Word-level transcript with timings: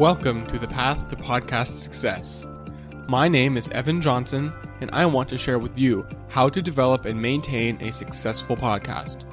Welcome 0.00 0.46
to 0.46 0.58
the 0.58 0.66
Path 0.66 1.10
to 1.10 1.16
Podcast 1.16 1.78
Success. 1.78 2.46
My 3.06 3.28
name 3.28 3.58
is 3.58 3.68
Evan 3.68 4.00
Johnson, 4.00 4.50
and 4.80 4.88
I 4.94 5.04
want 5.04 5.28
to 5.28 5.36
share 5.36 5.58
with 5.58 5.78
you 5.78 6.06
how 6.28 6.48
to 6.48 6.62
develop 6.62 7.04
and 7.04 7.20
maintain 7.20 7.76
a 7.82 7.92
successful 7.92 8.56
podcast. 8.56 9.24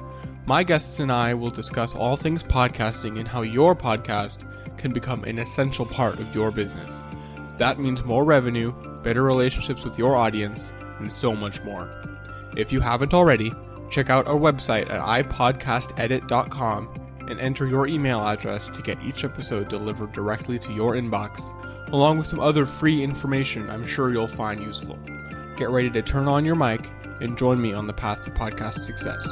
My 0.46 0.62
guests 0.62 1.00
and 1.00 1.10
I 1.10 1.32
will 1.32 1.48
discuss 1.48 1.94
all 1.94 2.18
things 2.18 2.42
podcasting 2.42 3.18
and 3.18 3.26
how 3.26 3.40
your 3.40 3.74
podcast 3.74 4.44
can 4.76 4.92
become 4.92 5.24
an 5.24 5.38
essential 5.38 5.86
part 5.86 6.20
of 6.20 6.34
your 6.34 6.50
business. 6.50 7.00
That 7.56 7.78
means 7.78 8.04
more 8.04 8.24
revenue, 8.24 8.72
better 9.02 9.22
relationships 9.22 9.84
with 9.84 9.98
your 9.98 10.16
audience, 10.16 10.70
and 10.98 11.10
so 11.10 11.34
much 11.34 11.62
more. 11.62 11.88
If 12.58 12.74
you 12.74 12.80
haven't 12.80 13.14
already, 13.14 13.54
check 13.88 14.10
out 14.10 14.26
our 14.26 14.36
website 14.36 14.90
at 14.90 15.00
ipodcastedit.com 15.00 16.97
and 17.28 17.38
enter 17.40 17.66
your 17.66 17.86
email 17.86 18.26
address 18.26 18.68
to 18.68 18.82
get 18.82 19.02
each 19.02 19.24
episode 19.24 19.68
delivered 19.68 20.12
directly 20.12 20.58
to 20.58 20.72
your 20.72 20.94
inbox, 20.94 21.40
along 21.92 22.18
with 22.18 22.26
some 22.26 22.40
other 22.40 22.66
free 22.66 23.02
information 23.02 23.68
I'm 23.70 23.86
sure 23.86 24.10
you'll 24.10 24.26
find 24.26 24.60
useful. 24.60 24.98
Get 25.56 25.70
ready 25.70 25.90
to 25.90 26.02
turn 26.02 26.28
on 26.28 26.44
your 26.44 26.54
mic 26.54 26.88
and 27.20 27.36
join 27.36 27.60
me 27.60 27.72
on 27.72 27.86
the 27.86 27.92
path 27.92 28.24
to 28.24 28.30
podcast 28.30 28.80
success. 28.80 29.26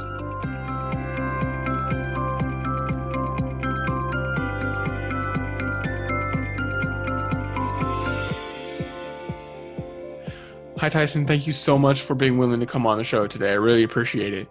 Hi, 10.77 10.89
Tyson. 10.89 11.25
Thank 11.25 11.47
you 11.47 11.53
so 11.53 11.77
much 11.77 12.03
for 12.03 12.13
being 12.13 12.37
willing 12.37 12.59
to 12.59 12.67
come 12.67 12.85
on 12.85 12.99
the 12.99 13.03
show 13.03 13.25
today. 13.25 13.49
I 13.49 13.53
really 13.53 13.83
appreciate 13.83 14.33
it. 14.33 14.47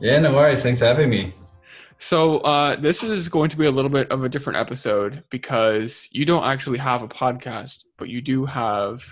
Yeah, 0.00 0.18
no 0.18 0.32
worries. 0.32 0.62
Thanks 0.62 0.78
for 0.78 0.86
having 0.86 1.10
me. 1.10 1.34
So, 2.02 2.38
uh, 2.38 2.74
this 2.74 3.04
is 3.04 3.28
going 3.28 3.48
to 3.50 3.56
be 3.56 3.66
a 3.66 3.70
little 3.70 3.88
bit 3.88 4.10
of 4.10 4.24
a 4.24 4.28
different 4.28 4.58
episode 4.58 5.22
because 5.30 6.08
you 6.10 6.24
don't 6.24 6.42
actually 6.42 6.78
have 6.78 7.02
a 7.02 7.06
podcast, 7.06 7.84
but 7.96 8.08
you 8.08 8.20
do 8.20 8.44
have 8.44 9.04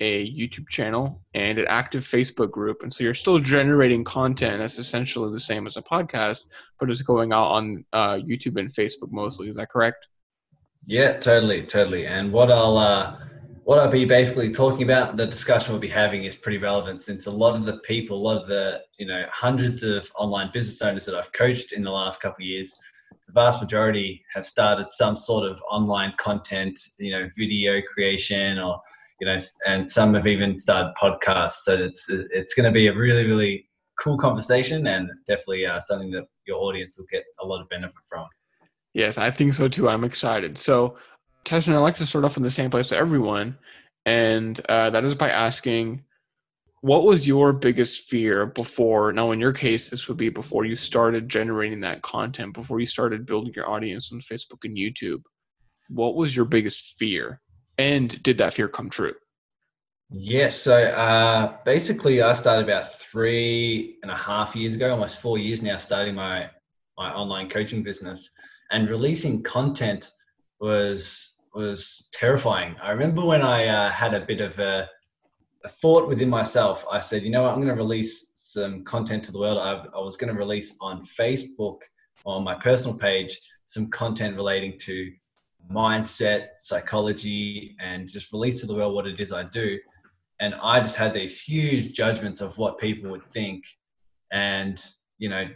a 0.00 0.32
YouTube 0.32 0.66
channel 0.70 1.20
and 1.34 1.58
an 1.58 1.66
active 1.68 2.04
Facebook 2.04 2.50
group. 2.50 2.82
And 2.82 2.92
so 2.92 3.04
you're 3.04 3.12
still 3.12 3.38
generating 3.38 4.02
content 4.02 4.60
that's 4.60 4.78
essentially 4.78 5.30
the 5.30 5.38
same 5.38 5.66
as 5.66 5.76
a 5.76 5.82
podcast, 5.82 6.46
but 6.80 6.88
it's 6.88 7.02
going 7.02 7.34
out 7.34 7.48
on 7.48 7.84
uh, 7.92 8.14
YouTube 8.14 8.58
and 8.58 8.72
Facebook 8.72 9.10
mostly. 9.10 9.50
Is 9.50 9.56
that 9.56 9.68
correct? 9.68 10.06
Yeah, 10.86 11.18
totally, 11.18 11.64
totally. 11.64 12.06
And 12.06 12.32
what 12.32 12.50
I'll 12.50 12.78
uh, 12.78 13.16
what 13.68 13.78
I'll 13.78 13.90
be 13.90 14.06
basically 14.06 14.50
talking 14.50 14.84
about, 14.84 15.18
the 15.18 15.26
discussion 15.26 15.74
we'll 15.74 15.80
be 15.80 15.88
having 15.88 16.24
is 16.24 16.34
pretty 16.34 16.56
relevant 16.56 17.02
since 17.02 17.26
a 17.26 17.30
lot 17.30 17.54
of 17.54 17.66
the 17.66 17.76
people, 17.80 18.16
a 18.16 18.18
lot 18.18 18.40
of 18.40 18.48
the, 18.48 18.80
you 18.98 19.04
know, 19.04 19.26
hundreds 19.30 19.82
of 19.82 20.10
online 20.16 20.48
business 20.54 20.80
owners 20.80 21.04
that 21.04 21.14
I've 21.14 21.30
coached 21.32 21.72
in 21.72 21.82
the 21.84 21.90
last 21.90 22.22
couple 22.22 22.44
of 22.44 22.46
years, 22.46 22.74
the 23.26 23.32
vast 23.34 23.60
majority 23.60 24.24
have 24.32 24.46
started 24.46 24.90
some 24.90 25.16
sort 25.16 25.46
of 25.46 25.62
online 25.70 26.14
content, 26.16 26.80
you 26.98 27.10
know, 27.10 27.28
video 27.36 27.82
creation 27.92 28.58
or, 28.58 28.80
you 29.20 29.26
know, 29.26 29.36
and 29.66 29.90
some 29.90 30.14
have 30.14 30.26
even 30.26 30.56
started 30.56 30.94
podcasts. 30.98 31.64
So 31.64 31.74
it's, 31.74 32.08
it's 32.08 32.54
going 32.54 32.64
to 32.64 32.72
be 32.72 32.86
a 32.86 32.94
really, 32.94 33.26
really 33.26 33.68
cool 34.00 34.16
conversation 34.16 34.86
and 34.86 35.10
definitely 35.26 35.66
uh, 35.66 35.78
something 35.78 36.10
that 36.12 36.24
your 36.46 36.56
audience 36.56 36.96
will 36.96 37.06
get 37.12 37.24
a 37.42 37.46
lot 37.46 37.60
of 37.60 37.68
benefit 37.68 38.00
from. 38.08 38.28
Yes, 38.94 39.18
I 39.18 39.30
think 39.30 39.52
so 39.52 39.68
too. 39.68 39.90
I'm 39.90 40.04
excited. 40.04 40.56
So 40.56 40.96
Tyson, 41.44 41.74
I 41.74 41.78
like 41.78 41.96
to 41.96 42.06
start 42.06 42.24
off 42.24 42.36
in 42.36 42.42
the 42.42 42.50
same 42.50 42.70
place 42.70 42.90
with 42.90 42.98
everyone, 42.98 43.58
and 44.04 44.58
uh, 44.68 44.90
that 44.90 45.04
is 45.04 45.14
by 45.14 45.30
asking, 45.30 46.04
what 46.80 47.04
was 47.04 47.26
your 47.26 47.52
biggest 47.52 48.04
fear 48.04 48.46
before? 48.46 49.12
Now, 49.12 49.32
in 49.32 49.40
your 49.40 49.52
case, 49.52 49.90
this 49.90 50.08
would 50.08 50.16
be 50.16 50.28
before 50.28 50.64
you 50.64 50.76
started 50.76 51.28
generating 51.28 51.80
that 51.80 52.02
content, 52.02 52.54
before 52.54 52.80
you 52.80 52.86
started 52.86 53.26
building 53.26 53.52
your 53.54 53.68
audience 53.68 54.12
on 54.12 54.20
Facebook 54.20 54.64
and 54.64 54.76
YouTube. 54.76 55.22
What 55.88 56.14
was 56.14 56.36
your 56.36 56.44
biggest 56.44 56.96
fear, 56.98 57.40
and 57.78 58.22
did 58.22 58.38
that 58.38 58.54
fear 58.54 58.68
come 58.68 58.90
true? 58.90 59.14
Yes. 60.10 60.56
So 60.60 60.74
uh, 60.74 61.56
basically, 61.64 62.22
I 62.22 62.32
started 62.34 62.64
about 62.64 62.92
three 62.92 63.98
and 64.02 64.10
a 64.10 64.16
half 64.16 64.54
years 64.54 64.74
ago, 64.74 64.90
almost 64.90 65.20
four 65.20 65.38
years 65.38 65.62
now, 65.62 65.78
starting 65.78 66.14
my 66.14 66.50
my 66.96 67.12
online 67.14 67.48
coaching 67.48 67.82
business 67.82 68.30
and 68.70 68.88
releasing 68.88 69.42
content 69.42 70.10
was 70.60 71.37
was 71.58 72.08
terrifying. 72.12 72.76
I 72.80 72.92
remember 72.92 73.26
when 73.26 73.42
I 73.42 73.66
uh, 73.66 73.90
had 73.90 74.14
a 74.14 74.20
bit 74.20 74.40
of 74.40 74.56
a, 74.60 74.88
a, 75.64 75.68
thought 75.68 76.06
within 76.06 76.30
myself. 76.30 76.86
I 76.88 77.00
said, 77.00 77.24
you 77.24 77.30
know 77.30 77.42
what, 77.42 77.52
I'm 77.52 77.60
going 77.60 77.76
to 77.76 77.82
release 77.82 78.30
some 78.32 78.84
content 78.84 79.24
to 79.24 79.32
the 79.32 79.40
world. 79.40 79.58
I've, 79.58 79.86
I 79.92 79.98
was 79.98 80.16
going 80.16 80.32
to 80.32 80.38
release 80.38 80.76
on 80.80 81.02
Facebook 81.04 81.78
on 82.24 82.44
my 82.44 82.54
personal 82.54 82.96
page 82.96 83.40
some 83.64 83.90
content 83.90 84.36
relating 84.36 84.78
to 84.78 85.10
mindset, 85.68 86.50
psychology, 86.58 87.74
and 87.80 88.06
just 88.06 88.32
release 88.32 88.60
to 88.60 88.66
the 88.66 88.76
world 88.76 88.94
what 88.94 89.08
it 89.08 89.18
is 89.18 89.32
I 89.32 89.42
do. 89.42 89.80
And 90.38 90.54
I 90.62 90.78
just 90.78 90.94
had 90.94 91.12
these 91.12 91.42
huge 91.42 91.92
judgments 91.92 92.40
of 92.40 92.56
what 92.56 92.78
people 92.78 93.10
would 93.10 93.26
think. 93.26 93.64
And, 94.30 94.80
you 95.18 95.28
know, 95.28 95.48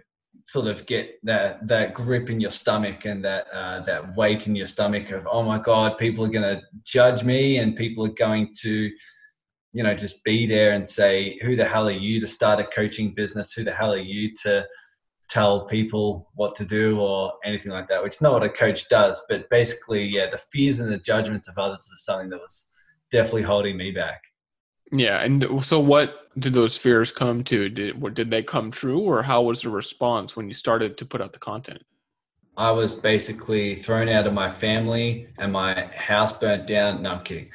sort 0.44 0.66
of 0.66 0.84
get 0.86 1.18
that 1.22 1.66
that 1.66 1.94
grip 1.94 2.28
in 2.28 2.40
your 2.40 2.50
stomach 2.50 3.04
and 3.04 3.24
that 3.24 3.46
uh, 3.52 3.80
that 3.80 4.16
weight 4.16 4.46
in 4.46 4.56
your 4.56 4.66
stomach 4.66 5.10
of 5.10 5.26
oh 5.30 5.42
my 5.42 5.58
god 5.58 5.96
people 5.98 6.24
are 6.24 6.28
going 6.28 6.42
to 6.42 6.60
judge 6.84 7.22
me 7.22 7.58
and 7.58 7.76
people 7.76 8.04
are 8.04 8.14
going 8.14 8.52
to 8.60 8.90
you 9.72 9.82
know 9.82 9.94
just 9.94 10.24
be 10.24 10.46
there 10.46 10.72
and 10.72 10.88
say 10.88 11.38
who 11.42 11.54
the 11.54 11.64
hell 11.64 11.86
are 11.86 11.92
you 11.92 12.20
to 12.20 12.26
start 12.26 12.60
a 12.60 12.64
coaching 12.64 13.14
business? 13.14 13.52
Who 13.52 13.64
the 13.64 13.72
hell 13.72 13.92
are 13.92 13.96
you 13.96 14.32
to 14.42 14.66
tell 15.28 15.64
people 15.66 16.30
what 16.34 16.54
to 16.56 16.64
do 16.64 17.00
or 17.00 17.32
anything 17.44 17.72
like 17.72 17.88
that 17.88 18.02
which 18.02 18.16
is 18.16 18.20
not 18.20 18.32
what 18.32 18.42
a 18.42 18.50
coach 18.50 18.86
does 18.90 19.22
but 19.30 19.48
basically 19.48 20.04
yeah 20.04 20.28
the 20.28 20.36
fears 20.36 20.78
and 20.80 20.92
the 20.92 20.98
judgments 20.98 21.48
of 21.48 21.56
others 21.56 21.88
was 21.90 22.04
something 22.04 22.28
that 22.28 22.38
was 22.38 22.72
definitely 23.12 23.42
holding 23.42 23.76
me 23.76 23.92
back. 23.92 24.20
Yeah, 24.90 25.22
and 25.22 25.64
so 25.64 25.78
what 25.78 26.14
did 26.38 26.54
those 26.54 26.78
fears 26.78 27.12
come 27.12 27.44
to? 27.44 27.68
Did 27.68 28.14
did 28.14 28.30
they 28.30 28.42
come 28.42 28.70
true, 28.70 29.00
or 29.00 29.22
how 29.22 29.42
was 29.42 29.62
the 29.62 29.70
response 29.70 30.36
when 30.36 30.48
you 30.48 30.54
started 30.54 30.96
to 30.98 31.04
put 31.04 31.20
out 31.20 31.32
the 31.32 31.38
content? 31.38 31.82
I 32.56 32.70
was 32.70 32.94
basically 32.94 33.74
thrown 33.76 34.08
out 34.08 34.26
of 34.26 34.34
my 34.34 34.48
family 34.48 35.28
and 35.38 35.52
my 35.52 35.86
house 35.94 36.32
burnt 36.38 36.66
down. 36.66 37.02
No, 37.02 37.12
I'm 37.12 37.24
kidding. 37.24 37.50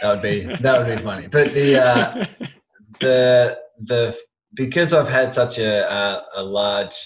That 0.00 0.14
would 0.14 0.22
be 0.22 0.56
that 0.60 0.78
would 0.78 0.96
be 0.96 1.02
funny. 1.02 1.26
But 1.26 1.52
the 1.52 1.82
uh, 1.82 2.26
the 3.00 3.58
the 3.80 4.18
because 4.54 4.92
I've 4.92 5.08
had 5.08 5.34
such 5.34 5.58
a, 5.58 5.90
a, 5.92 6.24
a 6.36 6.42
large 6.42 6.96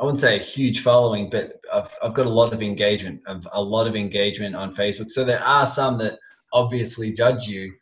I 0.00 0.04
wouldn't 0.04 0.18
say 0.18 0.36
a 0.36 0.40
huge 0.40 0.80
following, 0.80 1.30
but 1.30 1.60
I've, 1.72 1.96
I've 2.02 2.14
got 2.14 2.26
a 2.26 2.30
lot 2.30 2.52
of 2.52 2.62
engagement, 2.62 3.22
I've, 3.26 3.46
a 3.52 3.62
lot 3.62 3.86
of 3.86 3.94
engagement 3.94 4.56
on 4.56 4.74
Facebook. 4.74 5.10
So 5.10 5.24
there 5.24 5.42
are 5.44 5.66
some 5.66 5.98
that 5.98 6.18
obviously 6.52 7.12
judge 7.12 7.46
you, 7.46 7.72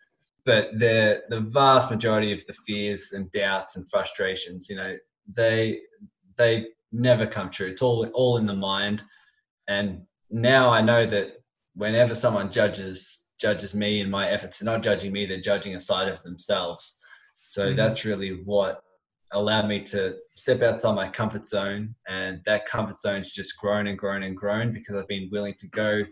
but 0.51 0.77
the 0.81 1.23
the 1.29 1.43
vast 1.43 1.93
majority 1.93 2.33
of 2.33 2.45
the 2.47 2.53
fears 2.67 3.13
and 3.13 3.31
doubts 3.31 3.77
and 3.77 3.89
frustrations, 3.89 4.69
you 4.69 4.75
know, 4.75 4.97
they 5.33 5.79
they 6.37 6.67
never 6.91 7.25
come 7.25 7.51
true. 7.51 7.69
It's 7.69 7.83
all 7.83 8.05
all 8.15 8.37
in 8.37 8.47
the 8.47 8.57
mind. 8.57 9.05
And 9.69 10.03
now 10.29 10.69
I 10.69 10.81
know 10.81 11.07
that 11.07 11.35
whenever 11.77 12.17
someone 12.17 12.51
judges 12.51 13.29
judges 13.41 13.77
me 13.77 14.01
and 14.01 14.11
my 14.11 14.29
efforts, 14.29 14.59
they're 14.59 14.75
not 14.75 14.83
judging 14.83 15.13
me, 15.13 15.25
they're 15.25 15.41
judging 15.53 15.77
a 15.77 15.81
side 15.81 16.09
of 16.09 16.21
themselves. 16.25 16.99
So 17.47 17.67
mm-hmm. 17.67 17.77
that's 17.77 18.05
really 18.05 18.41
what 18.45 18.83
allowed 19.31 19.69
me 19.69 19.85
to 19.85 20.17
step 20.35 20.63
outside 20.63 20.97
my 20.97 21.09
comfort 21.09 21.47
zone 21.47 21.95
and 22.09 22.41
that 22.45 22.67
comfort 22.67 22.99
zone's 22.99 23.31
just 23.31 23.57
grown 23.57 23.87
and 23.87 23.97
grown 23.97 24.25
and 24.25 24.37
grown 24.37 24.73
because 24.73 24.97
I've 24.97 25.07
been 25.07 25.29
willing 25.31 25.55
to 25.61 25.69
go 25.69 26.03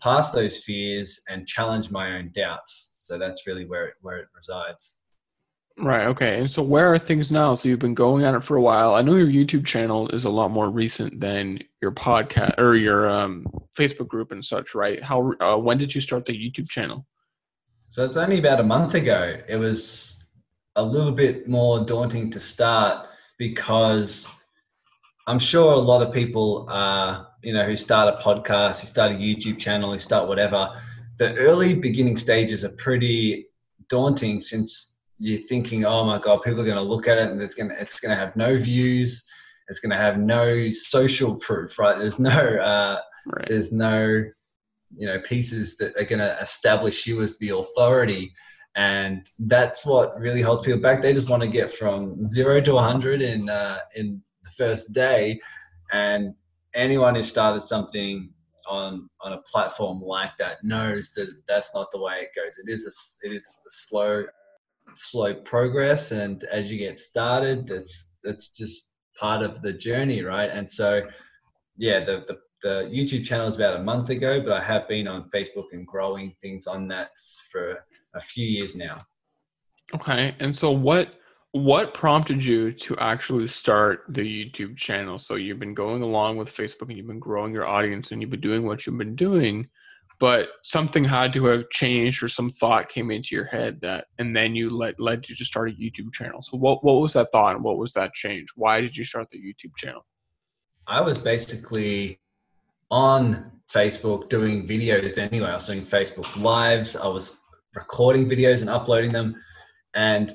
past 0.00 0.32
those 0.32 0.58
fears 0.62 1.20
and 1.28 1.44
challenge 1.48 1.90
my 1.90 2.16
own 2.16 2.30
doubts. 2.32 2.92
So 3.10 3.18
that's 3.18 3.44
really 3.44 3.64
where 3.64 3.86
it, 3.86 3.94
where 4.02 4.18
it 4.18 4.28
resides. 4.36 5.02
Right. 5.76 6.06
Okay. 6.06 6.38
And 6.38 6.48
so 6.48 6.62
where 6.62 6.94
are 6.94 6.98
things 6.98 7.32
now? 7.32 7.56
So 7.56 7.68
you've 7.68 7.80
been 7.80 7.92
going 7.92 8.24
on 8.24 8.36
it 8.36 8.44
for 8.44 8.56
a 8.56 8.62
while. 8.62 8.94
I 8.94 9.02
know 9.02 9.16
your 9.16 9.26
YouTube 9.26 9.66
channel 9.66 10.08
is 10.10 10.26
a 10.26 10.30
lot 10.30 10.52
more 10.52 10.70
recent 10.70 11.18
than 11.18 11.58
your 11.82 11.90
podcast 11.90 12.56
or 12.56 12.76
your 12.76 13.10
um, 13.10 13.46
Facebook 13.76 14.06
group 14.06 14.30
and 14.30 14.44
such, 14.44 14.76
right? 14.76 15.02
How 15.02 15.32
uh, 15.40 15.56
when 15.56 15.76
did 15.76 15.92
you 15.92 16.00
start 16.00 16.24
the 16.24 16.34
YouTube 16.34 16.68
channel? 16.68 17.04
So 17.88 18.04
it's 18.04 18.16
only 18.16 18.38
about 18.38 18.60
a 18.60 18.64
month 18.64 18.94
ago. 18.94 19.40
It 19.48 19.56
was 19.56 20.24
a 20.76 20.82
little 20.84 21.10
bit 21.10 21.48
more 21.48 21.84
daunting 21.84 22.30
to 22.30 22.38
start 22.38 23.08
because 23.36 24.32
I'm 25.26 25.40
sure 25.40 25.72
a 25.72 25.76
lot 25.76 26.00
of 26.00 26.14
people 26.14 26.68
you 27.42 27.54
know, 27.54 27.64
who 27.64 27.74
start 27.74 28.14
a 28.14 28.22
podcast, 28.22 28.82
who 28.82 28.86
start 28.86 29.10
a 29.10 29.14
YouTube 29.14 29.58
channel, 29.58 29.92
who 29.92 29.98
start 29.98 30.28
whatever, 30.28 30.70
the 31.20 31.36
early 31.36 31.74
beginning 31.74 32.16
stages 32.16 32.64
are 32.64 32.72
pretty 32.78 33.46
daunting 33.90 34.40
since 34.40 35.00
you're 35.18 35.46
thinking, 35.46 35.84
oh 35.84 36.02
my 36.02 36.18
God, 36.18 36.40
people 36.40 36.62
are 36.62 36.64
going 36.64 36.78
to 36.78 36.82
look 36.82 37.08
at 37.08 37.18
it 37.18 37.30
and 37.30 37.42
it's 37.42 37.54
going 37.54 37.68
to, 37.68 37.78
it's 37.78 38.00
going 38.00 38.08
to 38.08 38.16
have 38.16 38.34
no 38.36 38.56
views. 38.56 39.30
It's 39.68 39.80
going 39.80 39.90
to 39.90 39.98
have 39.98 40.18
no 40.18 40.70
social 40.70 41.36
proof, 41.36 41.78
right? 41.78 41.98
There's 41.98 42.18
no, 42.18 42.30
uh, 42.30 43.00
right. 43.26 43.48
there's 43.48 43.70
no, 43.70 44.24
you 44.92 45.06
know, 45.06 45.20
pieces 45.20 45.76
that 45.76 45.94
are 45.96 46.04
going 46.04 46.20
to 46.20 46.40
establish 46.40 47.06
you 47.06 47.20
as 47.20 47.36
the 47.36 47.50
authority. 47.50 48.32
And 48.74 49.26
that's 49.40 49.84
what 49.84 50.18
really 50.18 50.40
holds 50.40 50.64
people 50.64 50.80
back. 50.80 51.02
They 51.02 51.12
just 51.12 51.28
want 51.28 51.42
to 51.42 51.50
get 51.50 51.70
from 51.70 52.24
zero 52.24 52.62
to 52.62 52.72
100 52.72 53.20
in, 53.20 53.50
uh, 53.50 53.80
in 53.94 54.22
the 54.42 54.50
first 54.56 54.94
day. 54.94 55.38
And 55.92 56.34
anyone 56.74 57.14
who 57.14 57.22
started 57.22 57.60
something 57.60 58.30
on 58.70 59.10
on 59.20 59.32
a 59.32 59.42
platform 59.42 60.00
like 60.00 60.36
that 60.38 60.62
knows 60.62 61.12
that 61.14 61.28
that's 61.48 61.74
not 61.74 61.90
the 61.90 62.00
way 62.00 62.20
it 62.20 62.30
goes. 62.34 62.56
It 62.58 62.70
is 62.70 62.86
a 62.86 63.26
it 63.26 63.32
is 63.34 63.60
a 63.66 63.70
slow 63.70 64.24
slow 64.94 65.34
progress, 65.34 66.12
and 66.12 66.42
as 66.44 66.70
you 66.70 66.78
get 66.78 66.98
started, 66.98 67.66
that's 67.66 68.12
that's 68.22 68.56
just 68.56 68.94
part 69.18 69.42
of 69.42 69.60
the 69.60 69.72
journey, 69.72 70.22
right? 70.22 70.50
And 70.50 70.70
so, 70.70 71.02
yeah, 71.76 72.00
the 72.00 72.24
the 72.26 72.38
the 72.62 72.90
YouTube 72.90 73.24
channel 73.24 73.48
is 73.48 73.56
about 73.56 73.76
a 73.76 73.82
month 73.82 74.10
ago, 74.10 74.40
but 74.40 74.52
I 74.52 74.62
have 74.62 74.86
been 74.86 75.08
on 75.08 75.28
Facebook 75.30 75.72
and 75.72 75.86
growing 75.86 76.34
things 76.40 76.66
on 76.66 76.86
that 76.88 77.10
for 77.50 77.84
a 78.14 78.20
few 78.20 78.46
years 78.46 78.76
now. 78.76 79.00
Okay, 79.94 80.34
and 80.38 80.54
so 80.54 80.70
what 80.70 81.14
what 81.52 81.94
prompted 81.94 82.44
you 82.44 82.72
to 82.72 82.96
actually 82.98 83.48
start 83.48 84.04
the 84.08 84.22
YouTube 84.22 84.76
channel? 84.76 85.18
So 85.18 85.34
you've 85.34 85.58
been 85.58 85.74
going 85.74 86.02
along 86.02 86.36
with 86.36 86.54
Facebook 86.54 86.88
and 86.88 86.96
you've 86.96 87.08
been 87.08 87.18
growing 87.18 87.52
your 87.52 87.66
audience 87.66 88.12
and 88.12 88.20
you've 88.20 88.30
been 88.30 88.40
doing 88.40 88.64
what 88.64 88.86
you've 88.86 88.98
been 88.98 89.16
doing, 89.16 89.68
but 90.20 90.50
something 90.62 91.04
had 91.04 91.32
to 91.32 91.46
have 91.46 91.68
changed 91.70 92.22
or 92.22 92.28
some 92.28 92.50
thought 92.50 92.88
came 92.88 93.10
into 93.10 93.34
your 93.34 93.46
head 93.46 93.80
that 93.80 94.06
and 94.18 94.36
then 94.36 94.54
you 94.54 94.70
led 94.70 94.94
led 95.00 95.28
you 95.28 95.34
to 95.34 95.44
start 95.44 95.70
a 95.70 95.72
YouTube 95.72 96.12
channel. 96.12 96.40
So 96.42 96.56
what 96.56 96.84
what 96.84 97.00
was 97.00 97.14
that 97.14 97.32
thought 97.32 97.56
and 97.56 97.64
what 97.64 97.78
was 97.78 97.92
that 97.94 98.12
change? 98.14 98.48
Why 98.54 98.80
did 98.80 98.96
you 98.96 99.04
start 99.04 99.28
the 99.30 99.38
YouTube 99.38 99.74
channel? 99.76 100.06
I 100.86 101.00
was 101.00 101.18
basically 101.18 102.20
on 102.92 103.50
Facebook 103.72 104.28
doing 104.28 104.66
videos 104.66 105.18
anyway. 105.18 105.48
I 105.48 105.54
was 105.56 105.66
doing 105.66 105.82
Facebook 105.82 106.36
lives. 106.40 106.94
I 106.94 107.08
was 107.08 107.40
recording 107.74 108.28
videos 108.28 108.60
and 108.60 108.70
uploading 108.70 109.12
them. 109.12 109.36
And 109.94 110.32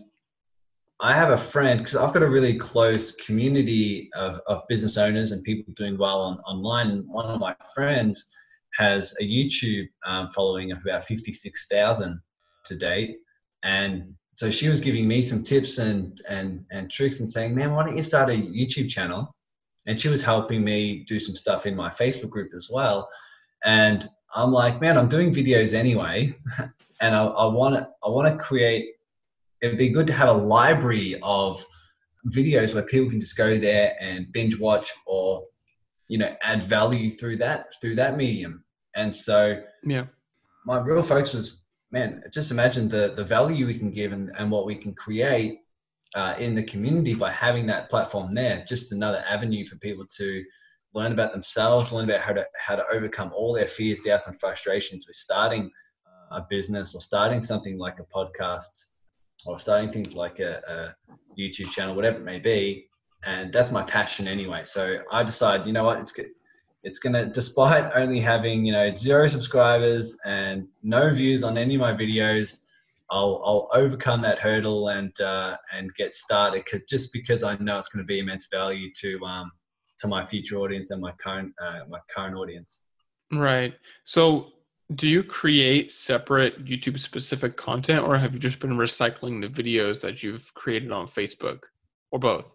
I 1.01 1.13
have 1.13 1.31
a 1.31 1.37
friend 1.37 1.79
because 1.79 1.95
I've 1.95 2.13
got 2.13 2.23
a 2.23 2.29
really 2.29 2.57
close 2.57 3.11
community 3.11 4.09
of, 4.15 4.39
of 4.47 4.63
business 4.69 4.97
owners 4.97 5.31
and 5.31 5.43
people 5.43 5.73
doing 5.75 5.97
well 5.97 6.21
on, 6.21 6.37
online. 6.39 6.89
And 6.89 7.07
one 7.07 7.25
of 7.25 7.39
my 7.39 7.53
friends 7.73 8.29
has 8.77 9.13
a 9.19 9.23
YouTube 9.23 9.87
um, 10.05 10.29
following 10.29 10.71
of 10.71 10.79
about 10.85 11.03
56,000 11.03 12.19
to 12.65 12.77
date. 12.77 13.17
And 13.63 14.13
so 14.35 14.49
she 14.49 14.69
was 14.69 14.79
giving 14.79 15.07
me 15.07 15.21
some 15.21 15.43
tips 15.43 15.79
and, 15.79 16.19
and, 16.29 16.65
and 16.71 16.89
tricks 16.89 17.19
and 17.19 17.29
saying, 17.29 17.55
man, 17.55 17.73
why 17.73 17.85
don't 17.85 17.97
you 17.97 18.03
start 18.03 18.29
a 18.29 18.33
YouTube 18.33 18.89
channel? 18.89 19.35
And 19.87 19.99
she 19.99 20.07
was 20.07 20.23
helping 20.23 20.63
me 20.63 21.03
do 21.07 21.19
some 21.19 21.35
stuff 21.35 21.65
in 21.65 21.75
my 21.75 21.89
Facebook 21.89 22.29
group 22.29 22.51
as 22.55 22.69
well. 22.71 23.09
And 23.65 24.07
I'm 24.33 24.51
like, 24.51 24.81
man, 24.81 24.97
I'm 24.97 25.09
doing 25.09 25.33
videos 25.33 25.73
anyway. 25.73 26.35
and 27.01 27.15
I, 27.15 27.25
I 27.25 27.45
want 27.47 27.75
to 27.75 27.89
I 28.03 28.09
want 28.09 28.27
to 28.27 28.37
create 28.37 28.91
it'd 29.65 29.77
be 29.77 29.89
good 29.89 30.07
to 30.07 30.13
have 30.13 30.29
a 30.29 30.33
library 30.33 31.17
of 31.23 31.65
videos 32.27 32.73
where 32.73 32.83
people 32.83 33.09
can 33.09 33.19
just 33.19 33.37
go 33.37 33.57
there 33.57 33.95
and 33.99 34.31
binge 34.31 34.59
watch 34.59 34.91
or 35.05 35.43
you 36.07 36.17
know 36.17 36.35
add 36.41 36.63
value 36.63 37.09
through 37.09 37.37
that 37.37 37.73
through 37.81 37.95
that 37.95 38.17
medium. 38.17 38.63
And 38.95 39.13
so 39.13 39.61
yeah. 39.83 40.05
my 40.65 40.79
real 40.79 41.01
focus 41.01 41.33
was 41.33 41.63
man 41.91 42.23
just 42.31 42.51
imagine 42.51 42.87
the 42.87 43.13
the 43.15 43.23
value 43.23 43.65
we 43.65 43.77
can 43.77 43.91
give 43.91 44.11
and, 44.11 44.31
and 44.37 44.51
what 44.51 44.65
we 44.65 44.75
can 44.75 44.93
create 44.93 45.59
uh, 46.15 46.35
in 46.39 46.55
the 46.55 46.63
community 46.63 47.13
by 47.13 47.31
having 47.31 47.65
that 47.67 47.89
platform 47.89 48.33
there 48.33 48.63
just 48.67 48.91
another 48.91 49.23
avenue 49.27 49.65
for 49.65 49.75
people 49.77 50.05
to 50.17 50.43
learn 50.93 51.11
about 51.11 51.33
themselves 51.33 51.91
learn 51.91 52.09
about 52.09 52.21
how 52.21 52.31
to 52.31 52.45
how 52.57 52.75
to 52.75 52.85
overcome 52.91 53.31
all 53.35 53.53
their 53.53 53.67
fears 53.67 53.99
doubts 53.99 54.27
and 54.27 54.39
frustrations 54.39 55.05
with 55.07 55.15
starting 55.15 55.69
a 56.31 56.41
business 56.49 56.95
or 56.95 57.01
starting 57.01 57.41
something 57.41 57.77
like 57.77 57.99
a 57.99 58.05
podcast 58.05 58.85
or 59.45 59.59
starting 59.59 59.91
things 59.91 60.15
like 60.15 60.39
a, 60.39 60.61
a 60.67 61.39
YouTube 61.39 61.71
channel, 61.71 61.95
whatever 61.95 62.17
it 62.17 62.23
may 62.23 62.39
be. 62.39 62.87
And 63.25 63.51
that's 63.51 63.71
my 63.71 63.83
passion 63.83 64.27
anyway. 64.27 64.63
So 64.63 64.99
I 65.11 65.23
decided, 65.23 65.65
you 65.65 65.73
know 65.73 65.83
what, 65.83 65.99
it's 65.99 66.11
good. 66.11 66.29
It's 66.83 66.99
gonna, 66.99 67.25
despite 67.25 67.91
only 67.95 68.19
having 68.19 68.63
you 68.63 68.71
know 68.71 68.93
zero 68.93 69.25
subscribers 69.27 70.17
and 70.25 70.67
no 70.83 71.11
views 71.11 71.43
on 71.43 71.57
any 71.57 71.75
of 71.75 71.81
my 71.81 71.93
videos, 71.93 72.59
I'll 73.09 73.41
I'll 73.43 73.69
overcome 73.73 74.21
that 74.21 74.37
hurdle 74.37 74.89
and 74.89 75.19
uh, 75.19 75.57
and 75.73 75.93
get 75.95 76.15
started. 76.15 76.63
Just 76.87 77.11
because 77.11 77.41
I 77.41 77.55
know 77.57 77.79
it's 77.79 77.89
going 77.89 78.03
to 78.03 78.07
be 78.07 78.19
immense 78.19 78.47
value 78.51 78.91
to 79.01 79.19
um 79.25 79.51
to 79.97 80.07
my 80.07 80.23
future 80.23 80.57
audience 80.57 80.91
and 80.91 81.01
my 81.01 81.11
current 81.13 81.53
uh, 81.59 81.81
my 81.89 81.99
current 82.13 82.35
audience. 82.35 82.83
Right. 83.31 83.73
So 84.03 84.51
do 84.93 85.07
you 85.07 85.23
create 85.23 85.91
separate 85.91 86.63
YouTube 86.63 86.99
specific 86.99 87.57
content 87.57 88.05
or 88.07 88.17
have 88.17 88.33
you 88.33 88.39
just 88.39 88.59
been 88.59 88.77
recycling 88.77 89.41
the 89.41 89.47
videos 89.47 90.01
that 90.01 90.21
you've 90.21 90.53
created 90.53 90.91
on 90.91 91.07
Facebook 91.07 91.63
or 92.11 92.19
both? 92.19 92.51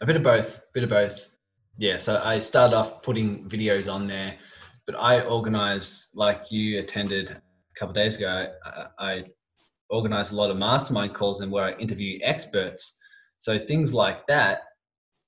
A 0.00 0.06
bit 0.06 0.14
of 0.14 0.22
both, 0.22 0.58
a 0.58 0.62
bit 0.72 0.84
of 0.84 0.90
both. 0.90 1.32
Yeah, 1.78 1.96
so 1.96 2.20
I 2.24 2.38
started 2.38 2.76
off 2.76 3.02
putting 3.02 3.48
videos 3.48 3.92
on 3.92 4.06
there, 4.06 4.36
but 4.86 4.94
I 4.96 5.22
organize 5.22 6.10
like 6.14 6.50
you 6.50 6.78
attended 6.78 7.30
a 7.30 7.40
couple 7.74 7.92
days 7.92 8.16
ago. 8.16 8.52
I, 8.64 8.86
I 8.98 9.24
organize 9.90 10.30
a 10.30 10.36
lot 10.36 10.50
of 10.50 10.56
mastermind 10.56 11.14
calls 11.14 11.40
and 11.40 11.50
where 11.50 11.64
I 11.64 11.72
interview 11.72 12.20
experts. 12.22 12.98
So 13.38 13.58
things 13.58 13.92
like 13.92 14.26
that, 14.26 14.62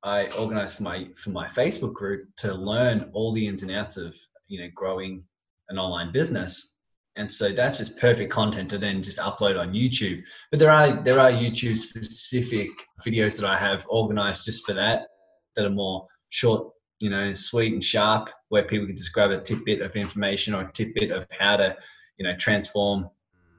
I 0.03 0.29
organize 0.32 0.75
for 0.75 0.85
my 0.85 1.09
for 1.17 1.31
my 1.31 1.47
Facebook 1.47 1.94
group 1.94 2.29
to 2.38 2.55
learn 2.55 3.11
all 3.12 3.32
the 3.32 3.47
ins 3.47 3.62
and 3.62 3.71
outs 3.71 3.97
of 3.97 4.17
you 4.49 4.61
know 4.61 4.69
growing 4.75 5.25
an 5.70 5.78
online 5.78 6.12
business. 6.12 6.76
And 7.17 7.31
so 7.31 7.52
that's 7.52 7.78
just 7.78 7.99
perfect 7.99 8.32
content 8.32 8.70
to 8.70 8.78
then 8.78 9.02
just 9.02 9.19
upload 9.19 9.58
on 9.58 9.72
youtube. 9.72 10.22
But 10.50 10.61
there 10.61 10.70
are 10.70 10.93
there 11.02 11.19
are 11.19 11.31
youtube 11.31 11.76
specific 11.76 12.69
videos 13.05 13.38
that 13.38 13.49
i 13.49 13.56
have 13.56 13.84
organized 13.88 14.44
just 14.44 14.64
for 14.64 14.75
that 14.75 15.08
that 15.56 15.67
are 15.67 15.70
more 15.70 16.06
short 16.28 16.72
you 17.00 17.11
know 17.11 17.34
sweet 17.34 17.72
and 17.72 17.82
sharp 17.82 18.31
where 18.50 18.62
people 18.62 18.87
can 18.87 18.94
just 18.96 19.12
grab 19.12 19.31
a 19.31 19.40
tidbit 19.40 19.81
of 19.81 19.96
information 19.96 20.55
or 20.55 20.62
a 20.62 20.72
tidbit 20.72 21.11
of 21.11 21.26
how 21.38 21.56
to 21.56 21.76
you 22.19 22.25
know 22.25 22.37
transform 22.37 23.08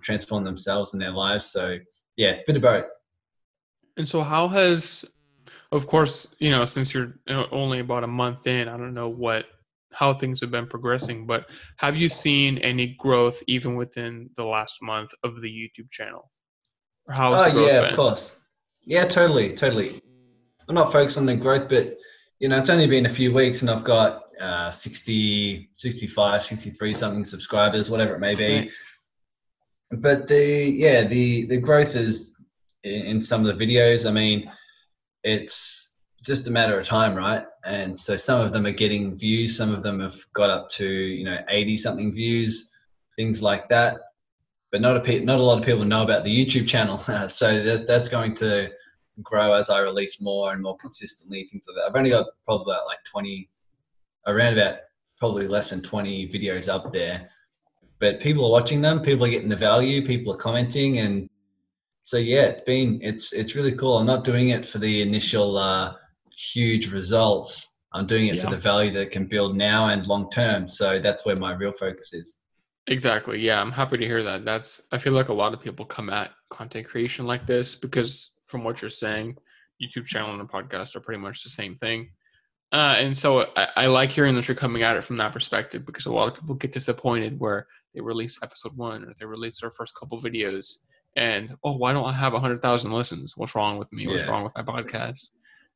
transform 0.02 0.44
themselves 0.44 0.94
and 0.94 1.02
their 1.02 1.12
lives. 1.12 1.46
So 1.46 1.78
yeah 2.16 2.30
it's 2.30 2.44
a 2.44 2.46
bit 2.48 2.56
of 2.56 2.62
both. 2.62 2.90
And 3.98 4.08
so 4.08 4.22
how 4.22 4.48
has 4.48 5.06
of 5.72 5.88
course 5.88 6.34
you 6.40 6.52
know 6.52 6.66
since 6.66 6.94
you're 6.94 7.13
only 7.52 7.80
about 7.80 8.04
a 8.04 8.08
month 8.08 8.46
in 8.48 8.68
i 8.68 8.78
don't 8.78 8.94
know 8.94 9.10
what 9.10 9.46
how 9.94 10.14
things 10.14 10.40
have 10.42 10.52
been 10.52 10.68
progressing, 10.68 11.26
but 11.26 11.46
have 11.78 11.98
you 11.98 12.10
seen 12.10 12.58
any 12.60 12.96
growth 13.00 13.42
even 13.48 13.75
within 13.75 14.30
the 14.38 14.46
last 14.46 14.77
month 14.82 15.12
of 15.24 15.42
the 15.42 15.50
YouTube 15.50 15.92
channel? 15.92 16.32
How 17.10 17.34
oh 17.34 17.65
yeah, 17.65 17.82
been? 17.82 17.89
of 17.89 17.96
course. 17.96 18.39
Yeah, 18.86 19.06
totally, 19.06 19.54
totally. 19.54 20.01
I'm 20.68 20.75
not 20.75 20.92
focused 20.92 21.18
on 21.18 21.25
the 21.25 21.36
growth, 21.36 21.68
but 21.70 21.98
you 22.39 22.50
know, 22.50 22.58
it's 22.58 22.70
only 22.70 22.88
been 22.88 23.06
a 23.06 23.10
few 23.10 23.34
weeks 23.34 23.62
and 23.62 23.70
I've 23.70 23.84
got 23.84 24.24
uh, 24.39 24.72
60, 24.72 25.70
65, 25.74 26.44
63 26.44 26.94
something 26.94 27.25
subscribers, 27.25 27.89
whatever 27.89 28.15
it 28.15 28.20
may 28.20 28.36
be. 28.36 28.62
Nice. 28.62 28.82
But 29.92 30.27
the 30.27 30.72
yeah, 30.74 31.04
the 31.04 31.46
the 31.46 31.58
growth 31.58 31.96
is 31.96 32.42
in, 32.84 33.01
in 33.01 33.22
some 33.22 33.46
of 33.46 33.48
the 33.48 33.65
videos. 33.65 34.08
I 34.08 34.12
mean, 34.12 34.50
it's 35.24 35.98
just 36.24 36.48
a 36.48 36.51
matter 36.51 36.80
of 36.80 36.86
time, 36.86 37.13
right? 37.13 37.44
And 37.65 37.98
so 37.98 38.15
some 38.18 38.41
of 38.41 38.53
them 38.53 38.65
are 38.65 38.72
getting 38.72 39.15
views, 39.15 39.56
some 39.56 39.74
of 39.74 39.84
them 39.84 40.00
have 40.00 40.15
got 40.34 40.50
up 40.50 40.70
to 40.70 40.88
you 40.88 41.24
know 41.24 41.38
80 41.48 41.77
something 41.77 42.12
views, 42.12 42.72
things 43.15 43.41
like 43.41 43.70
that. 43.70 44.00
But 44.72 44.82
not 44.82 45.08
a 45.08 45.20
not 45.20 45.39
a 45.39 45.44
lot 45.44 45.60
of 45.60 45.65
people 45.65 45.84
know 45.84 46.03
about 46.03 46.24
the 46.24 46.46
YouTube 46.46 46.68
channel, 46.68 46.98
so 47.30 47.63
that, 47.63 47.88
that's 47.88 48.10
going 48.10 48.34
to 48.36 48.72
grow 49.22 49.53
as 49.53 49.70
I 49.70 49.80
release 49.80 50.22
more 50.22 50.53
and 50.53 50.62
more 50.62 50.77
consistently. 50.77 51.44
Things 51.44 51.65
like 51.68 51.75
that. 51.75 51.89
I've 51.89 51.96
only 51.96 52.12
got 52.12 52.27
probably 52.46 52.74
about 52.74 52.88
like 52.88 53.03
20, 53.03 53.50
around 54.27 54.58
about 54.58 54.77
probably 55.20 55.48
less 55.48 55.70
than 55.70 55.82
20 55.82 56.30
videos 56.30 56.68
up 56.68 56.91
there, 56.94 57.30
but 58.00 58.20
people 58.20 58.46
are 58.46 58.51
watching 58.51 58.82
them. 58.82 59.01
People 59.01 59.25
are 59.25 59.30
getting 59.30 59.50
the 59.50 59.56
value. 59.56 60.06
People 60.06 60.34
are 60.34 60.38
commenting, 60.38 61.00
and 61.00 61.30
so 62.00 62.18
yeah, 62.18 62.44
it's 62.44 62.63
been 62.63 63.00
it's 63.03 63.34
it's 63.34 63.56
really 63.56 63.74
cool. 63.74 63.98
I'm 63.98 64.08
not 64.08 64.24
doing 64.24 64.50
it 64.50 64.65
for 64.65 64.80
the 64.80 65.01
initial. 65.01 65.58
Uh, 65.58 65.94
huge 66.53 66.91
results. 66.91 67.67
I'm 67.93 68.05
doing 68.05 68.27
it 68.27 68.36
yeah. 68.36 68.43
for 68.43 68.51
the 68.51 68.57
value 68.57 68.91
that 68.91 69.12
can 69.12 69.25
build 69.25 69.57
now 69.57 69.89
and 69.89 70.07
long 70.07 70.29
term. 70.29 70.67
So 70.67 71.00
that's 71.00 71.25
where 71.25 71.36
my 71.36 71.53
real 71.53 71.74
focus 71.74 72.13
is. 72.13 72.39
Exactly. 72.88 73.39
Yeah, 73.39 73.62
I'm 73.62 73.71
happy 73.71 73.98
to 73.98 74.05
hear 74.05 74.24
that. 74.24 74.43
That's 74.45 74.81
I 74.91 74.98
feel 74.98 75.13
like 75.13 75.29
a 75.29 75.33
lot 75.33 75.53
of 75.53 75.62
people 75.62 75.86
come 75.86 76.10
at 76.10 76.31
content 76.50 76.88
creation 76.88 77.25
like 77.25 77.45
this 77.45 77.75
because 77.75 78.31
from 78.45 78.63
what 78.63 78.81
you're 78.81 78.89
saying, 78.89 79.38
YouTube 79.81 80.05
channel 80.05 80.31
and 80.31 80.41
a 80.41 80.45
podcast 80.45 80.95
are 80.95 81.00
pretty 81.00 81.21
much 81.21 81.43
the 81.43 81.50
same 81.50 81.75
thing. 81.75 82.10
Uh, 82.74 82.95
and 82.98 83.17
so 83.17 83.48
I, 83.57 83.67
I, 83.75 83.86
like 83.88 84.12
hearing 84.12 84.33
that 84.36 84.48
you're 84.48 84.55
coming 84.55 84.81
at 84.81 84.95
it 84.95 85.03
from 85.03 85.17
that 85.17 85.33
perspective 85.33 85.86
because 85.86 86.05
a 86.05 86.13
lot 86.13 86.29
of 86.29 86.36
people 86.36 86.55
get 86.55 86.71
disappointed 86.71 87.38
where 87.38 87.67
they 87.93 88.00
release 88.00 88.39
episode 88.41 88.77
one 88.77 89.03
or 89.03 89.13
they 89.19 89.25
release 89.25 89.60
their 89.60 89.69
first 89.69 89.93
couple 89.93 90.21
videos 90.21 90.77
and 91.17 91.57
oh 91.65 91.75
why 91.75 91.91
don't 91.91 92.05
I 92.05 92.13
have 92.13 92.33
a 92.33 92.39
hundred 92.39 92.62
thousand 92.62 92.93
listens? 92.93 93.36
What's 93.36 93.55
wrong 93.55 93.77
with 93.77 93.91
me? 93.91 94.07
What's 94.07 94.21
yeah. 94.21 94.29
wrong 94.31 94.43
with 94.45 94.53
my 94.55 94.63
podcast? 94.63 95.31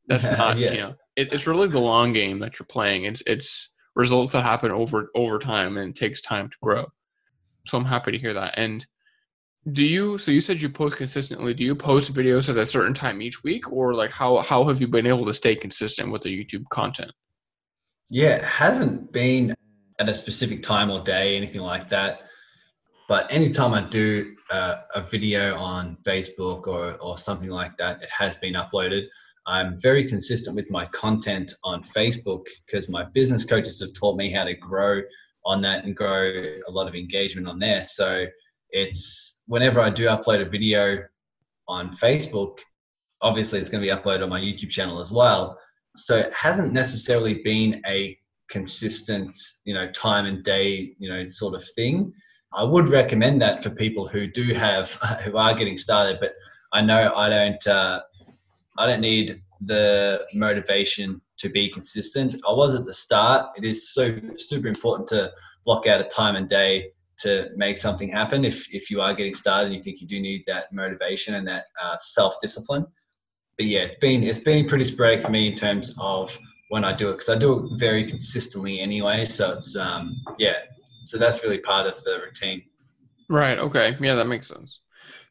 That's 0.08 0.24
not 0.24 0.58
yeah. 0.58 0.72
you 0.72 0.82
know 0.82 0.96
it, 1.16 1.34
it's 1.34 1.48
really 1.48 1.68
the 1.68 1.80
long 1.80 2.14
game 2.14 2.40
that 2.40 2.60
you're 2.60 2.68
playing. 2.68 3.06
It's 3.06 3.24
it's 3.26 3.72
results 3.96 4.32
that 4.34 4.44
happen 4.44 4.72
over 4.72 5.10
over 5.16 5.40
time 5.40 5.78
and 5.78 5.92
it 5.92 5.96
takes 5.96 6.22
time 6.22 6.50
to 6.50 6.58
grow. 6.62 6.86
So 7.68 7.78
I'm 7.78 7.86
happy 7.86 8.12
to 8.12 8.18
hear 8.18 8.34
that. 8.34 8.54
And 8.58 8.86
do 9.72 9.86
you 9.86 10.18
so 10.18 10.32
you 10.32 10.42
said 10.42 10.62
you 10.62 10.70
post 10.70 10.96
consistently 10.96 11.52
do 11.52 11.64
you 11.64 11.74
post 11.74 12.14
videos 12.14 12.50
at 12.50 12.58
a 12.58 12.64
certain 12.64 12.94
time 12.94 13.20
each 13.20 13.44
week 13.44 13.72
or 13.72 13.96
like 13.96 14.12
how 14.12 14.38
how 14.38 14.64
have 14.68 14.80
you 14.80 14.88
been 14.88 15.08
able 15.08 15.26
to 15.26 15.34
stay 15.34 15.56
consistent 15.56 16.12
with 16.12 16.22
the 16.22 16.30
youtube 16.30 16.64
content 16.70 17.12
yeah 18.12 18.36
it 18.36 18.44
hasn't 18.44 19.12
been 19.12 19.56
at 20.00 20.10
a 20.10 20.14
specific 20.14 20.64
time 20.64 20.92
or 20.92 21.02
day, 21.02 21.36
anything 21.36 21.62
like 21.62 21.90
that. 21.90 22.22
But 23.08 23.32
anytime 23.32 23.74
I 23.74 23.82
do 23.82 24.36
uh, 24.52 24.76
a 24.94 25.02
video 25.02 25.56
on 25.56 25.98
Facebook 26.04 26.68
or, 26.68 26.96
or 26.96 27.18
something 27.18 27.50
like 27.50 27.78
that, 27.78 28.02
it 28.02 28.10
has 28.10 28.36
been 28.38 28.56
uploaded. 28.56 29.06
I'm 29.48 29.80
very 29.80 30.08
consistent 30.08 30.56
with 30.56 30.70
my 30.72 30.86
content 30.88 31.54
on 31.64 31.84
Facebook 31.84 32.48
because 32.66 32.90
my 32.90 33.04
business 33.04 33.46
coaches 33.46 33.80
have 33.82 33.94
taught 33.94 34.18
me 34.18 34.32
how 34.32 34.44
to 34.44 34.56
grow 34.56 35.02
on 35.46 35.62
that 35.62 35.86
and 35.86 35.96
grow 35.96 36.32
a 36.68 36.72
lot 36.72 36.88
of 36.90 36.96
engagement 36.96 37.48
on 37.48 37.60
there. 37.60 37.84
So 37.84 38.26
it's 38.72 39.44
whenever 39.48 39.80
I 39.80 39.90
do 39.90 40.08
upload 40.08 40.42
a 40.42 40.50
video 40.50 40.98
on 41.68 41.96
Facebook, 41.96 42.60
obviously 43.22 43.60
it's 43.60 43.70
going 43.70 43.84
to 43.84 43.88
be 43.88 43.96
uploaded 43.96 44.24
on 44.24 44.30
my 44.30 44.40
YouTube 44.40 44.70
channel 44.70 45.00
as 45.00 45.12
well. 45.12 45.60
So 45.96 46.18
it 46.18 46.34
hasn't 46.34 46.74
necessarily 46.74 47.42
been 47.44 47.82
a 47.88 48.18
consistent, 48.50 49.38
you 49.64 49.74
know, 49.74 49.90
time 49.92 50.26
and 50.26 50.44
day, 50.44 50.94
you 50.98 51.10
know, 51.10 51.26
sort 51.26 51.56
of 51.56 51.64
thing. 51.76 52.12
I 52.54 52.64
would 52.64 52.88
recommend 52.88 53.42
that 53.42 53.62
for 53.62 53.70
people 53.70 54.08
who 54.08 54.28
do 54.28 54.54
have, 54.54 54.92
who 55.24 55.38
are 55.38 55.54
getting 55.54 55.78
started, 55.78 56.18
but 56.20 56.34
I 56.74 56.82
know 56.82 57.14
I 57.16 57.30
don't, 57.30 57.68
uh, 57.68 58.02
I 58.78 58.86
don't 58.86 59.02
need 59.02 59.42
the 59.62 60.26
motivation 60.34 61.22
to 61.38 61.50
be 61.50 61.70
consistent. 61.70 62.36
I 62.48 62.52
was 62.52 62.76
at 62.76 62.86
the 62.86 62.94
start. 62.94 63.58
It 63.58 63.64
is 63.64 63.94
so 63.94 64.20
super 64.36 64.68
important 64.68 65.08
to 65.10 65.32
block 65.66 65.88
out 65.88 66.02
a 66.02 66.06
time 66.06 66.36
and 66.36 66.48
day 66.48 66.92
to 67.20 67.50
make 67.56 67.78
something 67.78 68.10
happen. 68.10 68.44
If, 68.44 68.74
if 68.74 68.92
you 68.92 69.02
are 69.02 69.14
getting 69.14 69.34
started 69.34 69.68
and 69.68 69.76
you 69.76 69.82
think 69.82 70.02
you 70.02 70.08
do 70.08 70.20
need 70.20 70.44
that 70.48 70.72
motivation 70.74 71.36
and 71.36 71.48
that 71.48 71.66
uh, 71.82 71.96
self-discipline. 71.98 72.86
But 73.58 73.68
yeah 73.68 73.84
it's 73.84 73.98
been 73.98 74.22
it's 74.22 74.40
been 74.40 74.68
pretty 74.68 74.84
sporadic 74.84 75.22
for 75.24 75.32
me 75.32 75.48
in 75.48 75.56
terms 75.56 75.96
of 75.98 76.38
when 76.70 76.84
i 76.84 76.92
do 76.92 77.10
it 77.10 77.14
because 77.14 77.30
i 77.30 77.38
do 77.38 77.68
it 77.68 77.80
very 77.80 78.04
consistently 78.04 78.82
anyway. 78.82 79.24
So 79.24 79.54
it's 79.54 79.78
um 79.78 80.18
yeah. 80.38 80.58
So 81.06 81.18
that's 81.18 81.42
really 81.42 81.60
part 81.60 81.88
of 81.88 82.04
the 82.04 82.20
routine. 82.26 82.64
Right. 83.30 83.58
Okay. 83.58 83.96
Yeah 84.02 84.16
that 84.16 84.28
makes 84.28 84.48
sense 84.48 84.82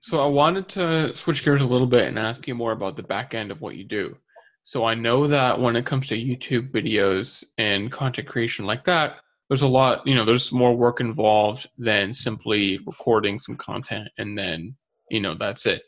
so 0.04 0.22
i 0.22 0.26
wanted 0.26 0.68
to 0.68 1.16
switch 1.16 1.42
gears 1.42 1.62
a 1.62 1.66
little 1.66 1.86
bit 1.86 2.06
and 2.06 2.18
ask 2.18 2.46
you 2.46 2.54
more 2.54 2.72
about 2.72 2.94
the 2.94 3.02
back 3.02 3.32
end 3.32 3.50
of 3.50 3.62
what 3.62 3.76
you 3.76 3.84
do. 3.84 4.14
So 4.62 4.84
i 4.84 4.94
know 4.94 5.26
that 5.26 5.58
when 5.58 5.76
it 5.76 5.86
comes 5.86 6.08
to 6.08 6.16
youtube 6.16 6.70
videos 6.70 7.42
and 7.56 7.90
content 7.90 8.28
creation 8.28 8.66
like 8.66 8.84
that 8.84 9.16
there's 9.48 9.62
a 9.62 9.68
lot 9.68 10.06
you 10.06 10.14
know 10.14 10.26
there's 10.26 10.52
more 10.52 10.76
work 10.76 11.00
involved 11.00 11.70
than 11.78 12.12
simply 12.12 12.80
recording 12.86 13.40
some 13.40 13.56
content 13.56 14.08
and 14.18 14.36
then 14.36 14.76
you 15.10 15.20
know 15.20 15.34
that's 15.34 15.64
it. 15.66 15.82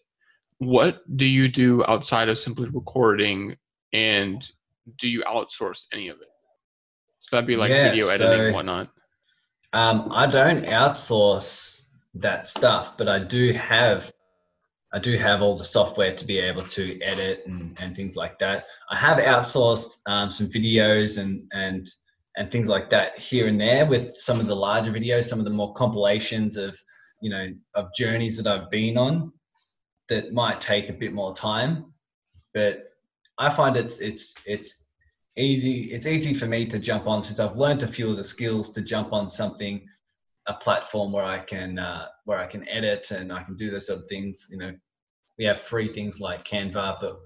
What 0.58 1.00
do 1.18 1.26
you 1.26 1.48
do 1.48 1.84
outside 1.84 2.30
of 2.30 2.38
simply 2.38 2.70
recording 2.70 3.56
and 3.92 4.46
do 4.98 5.08
you 5.08 5.22
outsource 5.24 5.86
any 5.92 6.08
of 6.08 6.16
it? 6.16 6.28
So 7.18 7.36
that'd 7.36 7.46
be 7.46 7.56
like 7.56 7.70
yeah, 7.70 7.90
video 7.90 8.08
editing 8.08 8.52
so, 8.52 8.54
whatnot. 8.54 8.88
um, 9.74 10.08
i 10.10 10.26
don't 10.26 10.64
outsource 10.64 11.85
that 12.20 12.46
stuff 12.46 12.96
but 12.96 13.08
i 13.08 13.18
do 13.18 13.52
have 13.52 14.12
i 14.92 14.98
do 14.98 15.16
have 15.16 15.42
all 15.42 15.56
the 15.56 15.64
software 15.64 16.12
to 16.12 16.24
be 16.24 16.38
able 16.38 16.62
to 16.62 17.00
edit 17.02 17.42
and, 17.46 17.76
and 17.80 17.96
things 17.96 18.16
like 18.16 18.38
that 18.38 18.66
i 18.90 18.96
have 18.96 19.18
outsourced 19.18 19.98
um, 20.06 20.30
some 20.30 20.46
videos 20.46 21.20
and 21.20 21.42
and 21.52 21.88
and 22.36 22.50
things 22.50 22.68
like 22.68 22.90
that 22.90 23.18
here 23.18 23.48
and 23.48 23.60
there 23.60 23.86
with 23.86 24.14
some 24.14 24.40
of 24.40 24.46
the 24.46 24.54
larger 24.54 24.92
videos, 24.92 25.24
some 25.24 25.38
of 25.38 25.44
the 25.44 25.50
more 25.50 25.72
compilations 25.72 26.56
of, 26.56 26.78
you 27.20 27.30
know, 27.30 27.52
of 27.74 27.88
journeys 27.94 28.36
that 28.36 28.46
I've 28.46 28.70
been 28.70 28.98
on 28.98 29.32
that 30.08 30.32
might 30.32 30.60
take 30.60 30.90
a 30.90 30.92
bit 30.92 31.14
more 31.14 31.34
time. 31.34 31.92
But 32.52 32.84
I 33.38 33.50
find 33.50 33.76
it's 33.76 34.00
it's 34.00 34.34
it's 34.46 34.84
easy 35.36 35.92
it's 35.92 36.06
easy 36.06 36.32
for 36.32 36.46
me 36.46 36.66
to 36.66 36.78
jump 36.78 37.06
on 37.06 37.22
since 37.22 37.40
I've 37.40 37.56
learned 37.56 37.82
a 37.82 37.86
few 37.86 38.10
of 38.10 38.16
the 38.16 38.24
skills 38.24 38.70
to 38.70 38.82
jump 38.82 39.12
on 39.12 39.28
something 39.28 39.86
a 40.46 40.54
platform 40.54 41.12
where 41.12 41.24
I 41.24 41.38
can 41.38 41.78
uh, 41.78 42.06
where 42.24 42.38
I 42.38 42.46
can 42.46 42.68
edit 42.68 43.10
and 43.10 43.32
I 43.32 43.42
can 43.42 43.56
do 43.56 43.70
those 43.70 43.86
sort 43.86 44.00
of 44.00 44.06
things. 44.06 44.46
You 44.50 44.58
know, 44.58 44.72
we 45.38 45.44
have 45.44 45.60
free 45.60 45.92
things 45.92 46.20
like 46.20 46.44
Canva, 46.44 46.98
but 47.00 47.18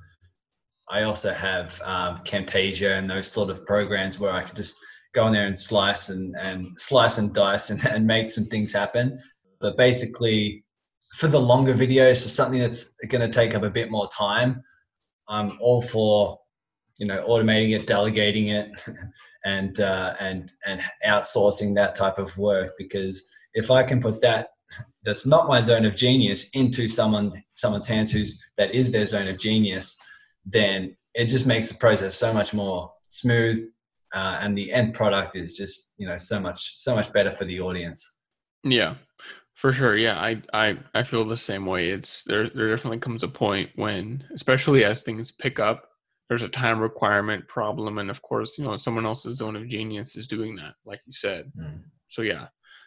I 0.89 1.03
also 1.03 1.33
have 1.33 1.81
um, 1.85 2.19
Camtasia 2.19 2.99
and 2.99 3.09
those 3.09 3.31
sort 3.31 3.51
of 3.51 3.65
programs 3.67 4.19
where 4.19 4.33
I 4.33 4.43
can 4.43 4.57
just 4.57 4.77
go 5.13 5.27
in 5.27 5.33
there 5.33 5.47
and 5.47 5.59
slice 5.59 6.09
and, 6.09 6.35
and 6.37 6.69
slice 6.79 7.19
and 7.19 7.35
dice 7.35 7.71
and, 7.71 7.85
and 7.87 8.07
make 8.07 8.31
some 8.31 8.47
things 8.47 8.73
happen. 8.73 9.19
But 9.61 9.77
basically, 9.77 10.65
for 11.17 11.29
the 11.29 11.41
longer 11.41 11.75
videos, 11.75 12.23
for 12.23 12.29
something 12.29 12.61
that's 12.61 12.93
going 13.09 13.21
to 13.21 13.29
take 13.29 13.55
up 13.55 13.63
a 13.63 13.71
bit 13.71 13.91
more 13.91 14.09
time, 14.09 14.63
I'm 15.29 15.59
all 15.61 15.81
for 15.81 16.39
you 16.99 17.07
know 17.07 17.25
automating 17.27 17.79
it, 17.79 17.87
delegating 17.87 18.49
it, 18.49 18.71
and 19.45 19.81
uh, 19.81 20.15
and 20.21 20.53
and 20.67 20.81
outsourcing 21.07 21.75
that 21.75 21.95
type 21.95 22.19
of 22.19 22.37
work 22.37 22.73
because 22.79 23.25
if 23.55 23.71
I 23.71 23.83
can 23.83 24.01
put 24.01 24.21
that 24.21 24.51
that's 25.03 25.27
not 25.27 25.49
my 25.49 25.61
zone 25.61 25.85
of 25.85 25.97
genius 25.97 26.51
into 26.51 26.87
someone 26.89 27.33
someone's 27.51 27.89
hands 27.89 28.13
who's 28.13 28.51
that 28.57 28.75
is 28.75 28.91
their 28.91 29.07
zone 29.07 29.29
of 29.29 29.39
genius, 29.39 29.99
then 30.45 30.97
it 31.15 31.27
just 31.27 31.47
makes 31.47 31.69
the 31.69 31.79
process 31.79 32.17
so 32.17 32.33
much 32.33 32.53
more 32.55 32.93
smooth 33.03 33.69
uh, 34.15 34.39
and 34.41 34.57
the 34.57 34.73
end 34.73 34.95
product 34.95 35.37
is 35.37 35.57
just 35.57 35.93
you 35.97 36.07
know 36.07 36.19
so 36.19 36.39
much 36.39 36.77
so 36.77 36.95
much 36.95 37.13
better 37.13 37.31
for 37.31 37.45
the 37.45 37.61
audience. 37.61 38.17
Yeah 38.65 38.95
for 39.61 39.75
sure. 39.75 39.97
Yeah 39.97 40.19
i 40.19 40.43
i 40.55 40.79
i 40.95 41.03
feel 41.03 41.25
the 41.25 41.37
same 41.37 41.67
way. 41.67 41.91
It's 41.91 42.25
there 42.25 42.49
there 42.49 42.71
definitely 42.71 42.99
comes 42.99 43.23
a 43.23 43.29
point 43.29 43.71
when 43.75 44.25
especially 44.35 44.85
as 44.85 45.03
things 45.03 45.31
pick 45.31 45.59
up 45.59 45.90
there's 46.31 46.43
a 46.43 46.49
time 46.49 46.81
requirement 46.81 47.47
problem 47.49 47.99
and 47.99 48.09
of 48.09 48.23
course 48.23 48.57
you 48.57 48.65
know 48.65 48.79
someone 48.79 49.05
else's 49.05 49.37
zone 49.37 49.57
of 49.57 49.69
genius 49.69 50.17
is 50.17 50.27
doing 50.27 50.57
that 50.57 50.73
like 50.87 51.01
you 51.05 51.13
said 51.13 51.53
mm. 51.59 51.83
so 52.09 52.23
yeah 52.23 52.47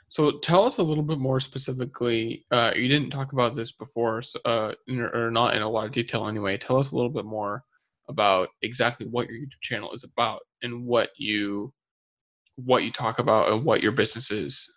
so 0.09 0.39
tell 0.39 0.65
us 0.65 0.77
a 0.77 0.83
little 0.83 1.03
bit 1.03 1.19
more 1.19 1.39
specifically 1.39 2.45
uh, 2.51 2.71
you 2.75 2.87
didn't 2.87 3.11
talk 3.11 3.33
about 3.33 3.55
this 3.55 3.71
before 3.71 4.23
uh, 4.45 4.71
or 5.13 5.29
not 5.29 5.55
in 5.55 5.61
a 5.61 5.69
lot 5.69 5.85
of 5.85 5.91
detail 5.91 6.27
anyway 6.27 6.57
tell 6.57 6.79
us 6.79 6.89
a 6.91 6.95
little 6.95 7.11
bit 7.11 7.25
more 7.25 7.63
about 8.09 8.49
exactly 8.61 9.07
what 9.07 9.27
your 9.27 9.37
YouTube 9.37 9.61
channel 9.61 9.91
is 9.91 10.03
about 10.03 10.41
and 10.61 10.85
what 10.85 11.09
you 11.17 11.73
what 12.55 12.83
you 12.83 12.91
talk 12.91 13.19
about 13.19 13.51
and 13.51 13.63
what 13.63 13.81
your 13.81 13.91
business 13.91 14.31
is. 14.31 14.71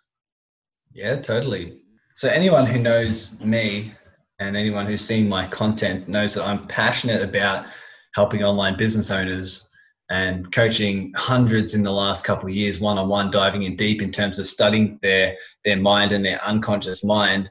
Yeah, 0.93 1.17
totally. 1.17 1.79
So 2.15 2.29
anyone 2.29 2.65
who 2.65 2.79
knows 2.79 3.39
me 3.41 3.91
and 4.39 4.55
anyone 4.55 4.85
who's 4.85 5.01
seen 5.01 5.29
my 5.29 5.47
content 5.47 6.07
knows 6.07 6.33
that 6.33 6.47
I'm 6.47 6.67
passionate 6.67 7.21
about 7.21 7.67
helping 8.17 8.43
online 8.43 8.75
business 8.75 9.11
owners 9.11 9.69
and 10.09 10.51
coaching 10.51 11.13
hundreds 11.15 11.75
in 11.75 11.83
the 11.83 11.91
last 11.91 12.25
couple 12.25 12.49
of 12.49 12.55
years 12.55 12.79
one 12.79 12.97
on 12.97 13.07
one 13.07 13.29
diving 13.29 13.61
in 13.61 13.75
deep 13.75 14.01
in 14.01 14.11
terms 14.11 14.39
of 14.39 14.47
studying 14.47 14.97
their 15.03 15.35
their 15.63 15.77
mind 15.77 16.11
and 16.11 16.25
their 16.25 16.43
unconscious 16.43 17.03
mind 17.03 17.47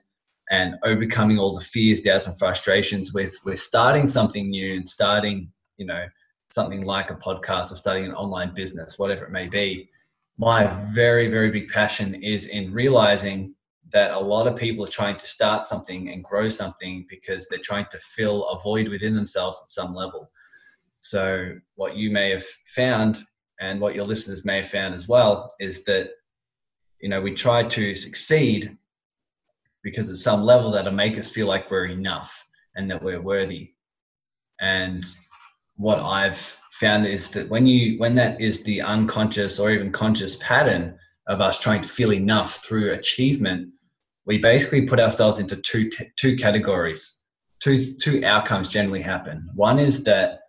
and 0.51 0.75
overcoming 0.83 1.39
all 1.39 1.55
the 1.55 1.61
fears 1.61 2.01
doubts 2.01 2.27
and 2.27 2.37
frustrations 2.37 3.15
with 3.15 3.33
with 3.45 3.61
starting 3.61 4.09
something 4.09 4.51
new 4.51 4.75
and 4.75 4.89
starting 4.89 5.49
you 5.77 5.87
know 5.87 6.05
something 6.51 6.83
like 6.83 7.13
a 7.13 7.15
podcast 7.15 7.71
or 7.71 7.77
starting 7.77 8.05
an 8.05 8.15
online 8.15 8.53
business 8.53 8.99
whatever 8.99 9.25
it 9.25 9.31
may 9.31 9.47
be. 9.47 9.89
My 10.37 10.67
very 10.93 11.29
very 11.31 11.53
big 11.53 11.69
passion 11.69 12.09
is 12.17 12.49
in 12.49 12.73
realizing 12.73 13.55
that 13.93 14.11
a 14.11 14.19
lot 14.19 14.49
of 14.49 14.57
people 14.57 14.85
are 14.85 14.99
trying 15.01 15.17
to 15.17 15.29
start 15.29 15.65
something 15.65 16.11
and 16.11 16.25
grow 16.25 16.49
something 16.49 17.07
because 17.09 17.47
they're 17.47 17.71
trying 17.71 17.87
to 17.93 17.99
fill 17.99 18.49
a 18.49 18.59
void 18.59 18.89
within 18.89 19.15
themselves 19.15 19.61
at 19.63 19.69
some 19.69 19.95
level 19.95 20.29
so 21.11 21.53
what 21.75 21.97
you 21.97 22.11
may 22.11 22.31
have 22.31 22.45
found 22.75 23.19
and 23.61 23.81
what 23.81 23.95
your 23.95 24.05
listeners 24.05 24.45
may 24.45 24.59
have 24.59 24.69
found 24.69 24.95
as 24.95 25.09
well 25.09 25.51
is 25.61 25.85
that 25.85 26.11
you 27.01 27.09
know 27.09 27.21
we 27.21 27.35
try 27.35 27.63
to 27.63 27.95
succeed 27.95 28.77
because 29.83 30.11
at 30.11 30.17
some 30.17 30.43
level 30.43 30.71
that'll 30.71 30.93
make 30.93 31.19
us 31.19 31.31
feel 31.31 31.47
like 31.47 31.71
we're 31.71 31.87
enough 31.87 32.49
and 32.75 32.91
that 32.91 33.03
we're 33.03 33.21
worthy 33.21 33.73
and 34.61 35.05
what 35.77 35.99
I've 35.99 36.37
found 36.73 37.07
is 37.07 37.31
that 37.31 37.49
when 37.49 37.67
you 37.67 37.99
when 37.99 38.15
that 38.15 38.41
is 38.41 38.63
the 38.63 38.83
unconscious 38.83 39.59
or 39.59 39.71
even 39.71 39.93
conscious 39.93 40.37
pattern 40.37 40.99
of 41.29 41.41
us 41.41 41.59
trying 41.59 41.83
to 41.83 41.89
feel 41.89 42.13
enough 42.13 42.65
through 42.65 42.93
achievement, 42.93 43.71
we 44.25 44.39
basically 44.39 44.87
put 44.87 45.01
ourselves 45.01 45.39
into 45.39 45.57
two 45.57 45.91
two 46.17 46.37
categories. 46.37 47.19
Two 47.61 47.79
two 48.01 48.25
outcomes 48.25 48.69
generally 48.69 49.03
happen. 49.03 49.49
One 49.55 49.79
is 49.79 50.05
that 50.05 50.41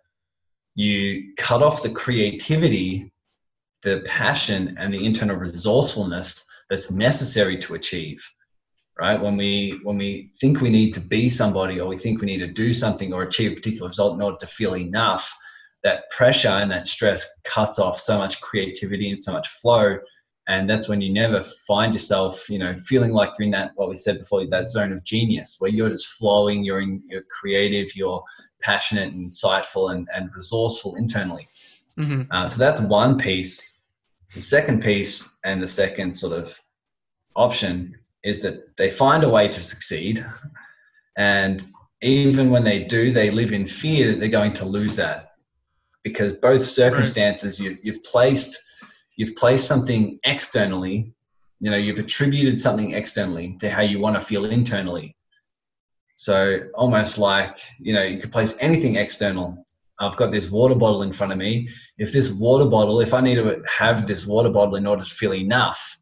you 0.78 1.34
cut 1.36 1.62
off 1.62 1.82
the 1.82 1.90
creativity, 1.90 3.12
the 3.82 4.02
passion, 4.06 4.76
and 4.78 4.92
the 4.92 5.04
internal 5.04 5.36
resourcefulness 5.36 6.48
that's 6.70 6.90
necessary 6.90 7.58
to 7.58 7.74
achieve 7.74 8.22
right? 8.98 9.20
When 9.20 9.36
we 9.36 9.78
when 9.84 9.96
we 9.96 10.30
think 10.40 10.60
we 10.60 10.70
need 10.70 10.92
to 10.94 11.00
be 11.00 11.28
somebody 11.28 11.80
or 11.80 11.86
we 11.86 11.96
think 11.96 12.20
we 12.20 12.26
need 12.26 12.38
to 12.38 12.52
do 12.52 12.72
something 12.72 13.12
or 13.12 13.22
achieve 13.22 13.52
a 13.52 13.54
particular 13.54 13.88
result 13.88 14.14
in 14.14 14.22
order 14.22 14.36
to 14.40 14.46
feel 14.46 14.76
enough 14.76 15.34
that 15.84 16.10
pressure 16.10 16.48
and 16.48 16.70
that 16.72 16.88
stress 16.88 17.26
cuts 17.44 17.78
off 17.78 17.98
so 17.98 18.18
much 18.18 18.40
creativity 18.40 19.10
and 19.10 19.22
so 19.22 19.32
much 19.32 19.48
flow 19.48 19.96
and 20.48 20.68
that's 20.68 20.88
when 20.88 21.00
you 21.00 21.12
never 21.12 21.40
find 21.40 21.92
yourself 21.94 22.50
you 22.50 22.58
know 22.58 22.74
feeling 22.74 23.12
like 23.12 23.30
you're 23.38 23.46
in 23.46 23.50
that 23.52 23.72
what 23.76 23.88
we 23.88 23.96
said 23.96 24.18
before 24.18 24.46
that 24.46 24.66
zone 24.66 24.92
of 24.92 25.04
genius 25.04 25.56
where 25.58 25.70
you're 25.70 25.90
just 25.90 26.08
flowing 26.08 26.64
you're 26.64 26.80
in 26.80 27.02
you're 27.08 27.24
creative 27.30 27.94
you're 27.94 28.22
passionate 28.60 29.12
and 29.12 29.30
insightful 29.30 29.92
and, 29.92 30.08
and 30.14 30.30
resourceful 30.34 30.96
internally 30.96 31.48
mm-hmm. 31.98 32.22
uh, 32.30 32.46
so 32.46 32.58
that's 32.58 32.80
one 32.80 33.16
piece 33.16 33.68
The 34.34 34.40
second 34.40 34.82
piece 34.82 35.38
and 35.44 35.62
the 35.62 35.68
second 35.68 36.14
sort 36.18 36.34
of 36.34 36.60
option 37.34 37.96
is 38.24 38.42
that 38.42 38.76
they 38.76 38.90
find 38.90 39.24
a 39.24 39.28
way 39.28 39.48
to 39.48 39.60
succeed. 39.60 40.24
And 41.16 41.64
even 42.02 42.50
when 42.50 42.62
they 42.62 42.84
do, 42.84 43.10
they 43.10 43.30
live 43.30 43.52
in 43.52 43.66
fear 43.66 44.08
that 44.08 44.20
they're 44.20 44.28
going 44.28 44.52
to 44.54 44.66
lose 44.66 44.96
that. 44.96 45.32
Because 46.04 46.34
both 46.34 46.62
circumstances, 46.62 47.58
right. 47.58 47.70
you, 47.70 47.78
you've 47.82 48.04
placed 48.04 48.58
you've 49.18 49.36
placed 49.36 49.68
something 49.68 50.18
externally, 50.24 51.12
you 51.60 51.70
know, 51.70 51.76
you've 51.76 51.98
attributed 51.98 52.58
something 52.58 52.92
externally 52.92 53.56
to 53.60 53.68
how 53.68 53.82
you 53.82 53.98
want 53.98 54.18
to 54.18 54.24
feel 54.24 54.46
internally. 54.46 55.14
So 56.14 56.60
almost 56.74 57.18
like, 57.18 57.58
you 57.78 57.92
know, 57.92 58.02
you 58.02 58.18
could 58.18 58.32
place 58.32 58.56
anything 58.60 58.96
external 58.96 59.64
I've 60.00 60.16
got 60.16 60.30
this 60.30 60.50
water 60.50 60.74
bottle 60.74 61.02
in 61.02 61.12
front 61.12 61.32
of 61.32 61.38
me. 61.38 61.68
If 61.98 62.12
this 62.12 62.32
water 62.32 62.66
bottle, 62.66 63.00
if 63.00 63.14
I 63.14 63.20
need 63.20 63.34
to 63.36 63.62
have 63.68 64.06
this 64.06 64.26
water 64.26 64.50
bottle 64.50 64.76
in 64.76 64.86
order 64.86 65.02
to 65.02 65.10
feel 65.10 65.34
enough, 65.34 65.98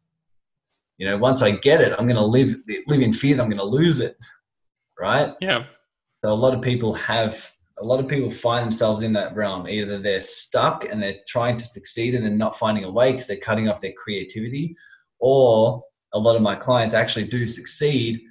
you 0.97 1.07
know, 1.07 1.17
once 1.17 1.41
I 1.41 1.51
get 1.51 1.81
it, 1.81 1.93
I'm 1.93 2.05
going 2.05 2.17
to 2.17 2.25
live 2.25 2.55
live 2.87 3.01
in 3.01 3.13
fear 3.13 3.35
that 3.35 3.41
I'm 3.41 3.49
going 3.49 3.59
to 3.59 3.65
lose 3.65 3.99
it, 3.99 4.15
right? 4.99 5.33
Yeah. 5.41 5.65
So 6.23 6.31
a 6.31 6.35
lot 6.35 6.53
of 6.53 6.61
people 6.61 6.93
have 6.93 7.51
a 7.79 7.83
lot 7.83 7.99
of 7.99 8.07
people 8.07 8.29
find 8.29 8.63
themselves 8.63 9.03
in 9.03 9.13
that 9.13 9.35
realm. 9.35 9.67
Either 9.67 9.99
they're 9.99 10.21
stuck 10.21 10.85
and 10.85 11.01
they're 11.01 11.19
trying 11.27 11.57
to 11.57 11.63
succeed 11.63 12.15
and 12.15 12.25
they're 12.25 12.31
not 12.31 12.57
finding 12.57 12.83
a 12.83 12.91
way 12.91 13.11
because 13.11 13.27
they're 13.27 13.37
cutting 13.37 13.69
off 13.69 13.81
their 13.81 13.93
creativity, 13.93 14.75
or 15.19 15.83
a 16.13 16.19
lot 16.19 16.35
of 16.35 16.41
my 16.41 16.55
clients 16.55 16.93
actually 16.95 17.25
do 17.25 17.45
succeed 17.47 18.21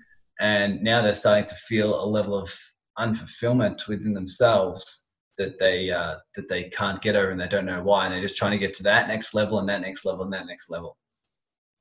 and 0.41 0.83
now 0.83 1.00
they're 1.00 1.15
starting 1.15 1.47
to 1.47 1.55
feel 1.55 2.03
a 2.03 2.07
level 2.07 2.35
of 2.35 2.55
unfulfillment 2.99 3.88
within 3.88 4.12
themselves 4.12 5.09
that 5.38 5.59
they 5.59 5.91
uh, 5.91 6.17
that 6.35 6.49
they 6.49 6.65
can't 6.71 7.00
get 7.03 7.15
over 7.15 7.31
and 7.31 7.41
they 7.41 7.49
don't 7.49 7.67
know 7.67 7.83
why 7.83 8.05
and 8.05 8.15
they're 8.15 8.23
just 8.23 8.38
trying 8.38 8.53
to 8.53 8.59
get 8.59 8.73
to 8.75 8.83
that 8.83 9.09
next 9.09 9.35
level 9.35 9.59
and 9.59 9.69
that 9.69 9.81
next 9.81 10.05
level 10.05 10.25
and 10.25 10.33
that 10.33 10.47
next 10.47 10.71
level 10.71 10.97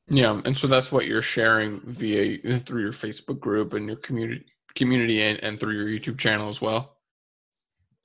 yeah 0.09 0.39
and 0.45 0.57
so 0.57 0.67
that's 0.67 0.91
what 0.91 1.05
you're 1.05 1.21
sharing 1.21 1.81
via 1.85 2.59
through 2.59 2.81
your 2.81 2.91
facebook 2.91 3.39
group 3.39 3.73
and 3.73 3.87
your 3.87 3.95
community 3.97 4.45
community 4.75 5.21
and, 5.21 5.41
and 5.41 5.59
through 5.59 5.73
your 5.73 5.87
youtube 5.87 6.17
channel 6.17 6.49
as 6.49 6.61
well 6.61 6.94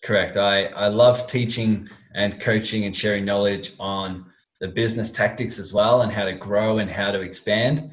correct 0.02 0.37
i 0.37 0.66
i 0.66 0.88
love 0.88 1.26
teaching 1.26 1.88
and 2.14 2.40
coaching 2.40 2.85
and 2.85 2.95
sharing 2.95 3.25
knowledge 3.25 3.73
on 3.78 4.25
the 4.61 4.69
business 4.69 5.11
tactics 5.11 5.59
as 5.59 5.73
well 5.73 6.02
and 6.02 6.12
how 6.12 6.25
to 6.25 6.33
grow 6.33 6.78
and 6.78 6.90
how 6.90 7.11
to 7.11 7.21
expand 7.21 7.90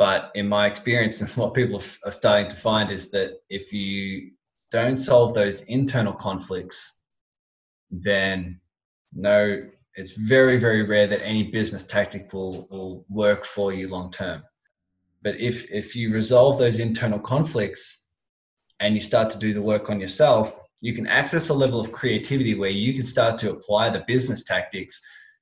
but 0.00 0.30
in 0.34 0.48
my 0.48 0.66
experience 0.66 1.20
and 1.22 1.30
what 1.32 1.52
people 1.52 1.82
are 2.06 2.10
starting 2.10 2.48
to 2.48 2.56
find 2.56 2.90
is 2.90 3.10
that 3.10 3.34
if 3.50 3.70
you 3.70 4.30
don't 4.70 4.96
solve 4.96 5.34
those 5.34 5.62
internal 5.64 6.14
conflicts, 6.14 7.02
then 7.90 8.58
no, 9.12 9.62
it's 9.96 10.12
very, 10.12 10.56
very 10.56 10.84
rare 10.84 11.06
that 11.06 11.20
any 11.22 11.42
business 11.50 11.82
tactic 11.82 12.32
will, 12.32 12.66
will 12.70 13.04
work 13.10 13.44
for 13.44 13.74
you 13.74 13.88
long 13.88 14.10
term. 14.10 14.42
But 15.22 15.38
if, 15.38 15.70
if 15.70 15.94
you 15.94 16.14
resolve 16.14 16.58
those 16.58 16.78
internal 16.78 17.18
conflicts 17.18 18.06
and 18.78 18.94
you 18.94 19.00
start 19.00 19.28
to 19.30 19.38
do 19.38 19.52
the 19.52 19.60
work 19.60 19.90
on 19.90 20.00
yourself, 20.00 20.58
you 20.80 20.94
can 20.94 21.06
access 21.06 21.48
a 21.48 21.54
level 21.54 21.80
of 21.80 21.92
creativity 21.92 22.54
where 22.54 22.70
you 22.70 22.94
can 22.94 23.04
start 23.04 23.38
to 23.38 23.50
apply 23.50 23.90
the 23.90 24.04
business 24.06 24.44
tactics 24.44 25.00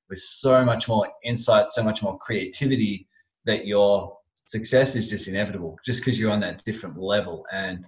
with 0.08 0.18
so 0.18 0.64
much 0.64 0.88
more 0.88 1.08
insight, 1.24 1.68
so 1.68 1.82
much 1.82 2.02
more 2.02 2.18
creativity 2.18 3.06
that 3.44 3.66
your 3.66 4.16
success 4.46 4.96
is 4.96 5.08
just 5.08 5.28
inevitable 5.28 5.78
just 5.84 6.00
because 6.00 6.18
you're 6.18 6.32
on 6.32 6.40
that 6.40 6.64
different 6.64 6.98
level. 6.98 7.46
And 7.52 7.86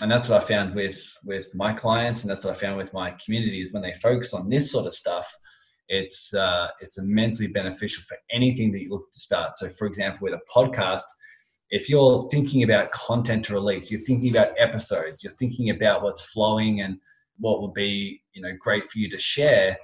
and 0.00 0.10
that's 0.10 0.28
what 0.28 0.42
I 0.42 0.46
found 0.46 0.74
with 0.74 1.00
with 1.24 1.54
my 1.54 1.72
clients, 1.72 2.22
and 2.22 2.30
that's 2.30 2.44
what 2.44 2.56
I 2.56 2.58
found 2.58 2.76
with 2.76 2.92
my 2.92 3.12
communities. 3.24 3.72
When 3.72 3.82
they 3.82 3.92
focus 3.92 4.34
on 4.34 4.48
this 4.48 4.70
sort 4.70 4.86
of 4.86 4.94
stuff, 4.94 5.32
it's 5.88 6.34
uh, 6.34 6.68
it's 6.80 6.98
immensely 6.98 7.46
beneficial 7.46 8.02
for 8.08 8.16
anything 8.30 8.72
that 8.72 8.82
you 8.82 8.90
look 8.90 9.10
to 9.12 9.20
start. 9.20 9.54
So, 9.54 9.68
for 9.68 9.86
example, 9.86 10.20
with 10.22 10.34
a 10.34 10.40
podcast, 10.52 11.04
if 11.74 11.90
you're 11.90 12.28
thinking 12.30 12.62
about 12.62 12.92
content 12.92 13.44
to 13.44 13.52
release, 13.52 13.90
you're 13.90 14.00
thinking 14.00 14.30
about 14.30 14.54
episodes, 14.58 15.24
you're 15.24 15.32
thinking 15.32 15.70
about 15.70 16.04
what's 16.04 16.32
flowing 16.32 16.82
and 16.82 16.98
what 17.38 17.60
would 17.60 17.74
be 17.74 18.22
you 18.32 18.40
know 18.40 18.52
great 18.60 18.84
for 18.84 18.98
you 19.00 19.10
to 19.10 19.18
share. 19.18 19.76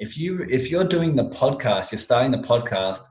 If 0.00 0.18
you 0.18 0.44
if 0.50 0.72
you're 0.72 0.88
doing 0.96 1.14
the 1.14 1.28
podcast, 1.28 1.92
you're 1.92 2.00
starting 2.00 2.32
the 2.32 2.48
podcast 2.48 3.02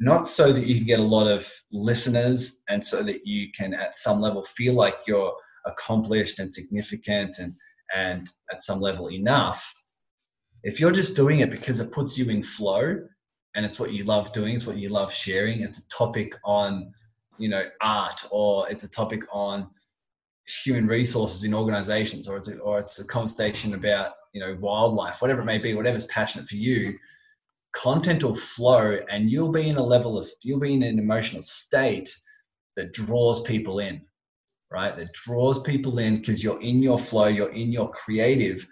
not 0.00 0.26
so 0.26 0.52
that 0.52 0.66
you 0.66 0.74
can 0.74 0.86
get 0.86 0.98
a 0.98 1.14
lot 1.16 1.28
of 1.28 1.48
listeners 1.70 2.62
and 2.68 2.84
so 2.84 3.00
that 3.04 3.24
you 3.24 3.52
can 3.56 3.72
at 3.74 3.96
some 3.96 4.20
level 4.20 4.42
feel 4.42 4.74
like 4.74 4.96
you're 5.06 5.32
accomplished 5.66 6.40
and 6.40 6.52
significant 6.52 7.38
and 7.38 7.52
and 7.94 8.28
at 8.50 8.62
some 8.62 8.80
level 8.80 9.08
enough 9.12 9.72
if 10.64 10.80
you're 10.80 10.98
just 11.00 11.14
doing 11.14 11.40
it 11.40 11.50
because 11.50 11.78
it 11.78 11.92
puts 11.92 12.18
you 12.18 12.28
in 12.30 12.42
flow 12.42 12.98
and 13.54 13.64
it's 13.64 13.78
what 13.78 13.92
you 13.92 14.02
love 14.02 14.32
doing 14.32 14.56
it's 14.56 14.66
what 14.66 14.78
you 14.78 14.88
love 14.88 15.12
sharing 15.12 15.60
it's 15.60 15.78
a 15.78 15.88
topic 15.88 16.34
on 16.44 16.90
you 17.42 17.48
know 17.48 17.64
art 17.80 18.24
or 18.30 18.70
it's 18.70 18.84
a 18.84 18.90
topic 18.90 19.22
on 19.32 19.68
human 20.64 20.86
resources 20.86 21.44
in 21.44 21.54
organizations 21.54 22.28
or 22.28 22.36
it's 22.36 22.48
a, 22.48 22.58
or 22.58 22.78
it's 22.78 22.98
a 22.98 23.06
conversation 23.06 23.74
about 23.74 24.12
you 24.32 24.40
know 24.40 24.56
wildlife 24.60 25.20
whatever 25.22 25.42
it 25.42 25.46
may 25.46 25.58
be 25.58 25.74
whatever's 25.74 26.06
passionate 26.06 26.48
for 26.48 26.56
you 26.56 26.96
content 27.72 28.22
will 28.22 28.36
flow 28.36 28.98
and 29.08 29.30
you'll 29.30 29.52
be 29.52 29.68
in 29.68 29.76
a 29.76 29.82
level 29.82 30.18
of 30.18 30.28
you'll 30.42 30.60
be 30.60 30.74
in 30.74 30.82
an 30.82 30.98
emotional 30.98 31.42
state 31.42 32.14
that 32.76 32.92
draws 32.92 33.40
people 33.42 33.78
in 33.78 34.00
right? 34.72 34.96
That 34.96 35.12
draws 35.12 35.60
people 35.60 35.98
in 35.98 36.16
because 36.16 36.42
you're 36.42 36.60
in 36.60 36.82
your 36.82 36.98
flow, 36.98 37.26
you're 37.26 37.50
in 37.50 37.70
your 37.70 37.90
creative, 37.90 38.66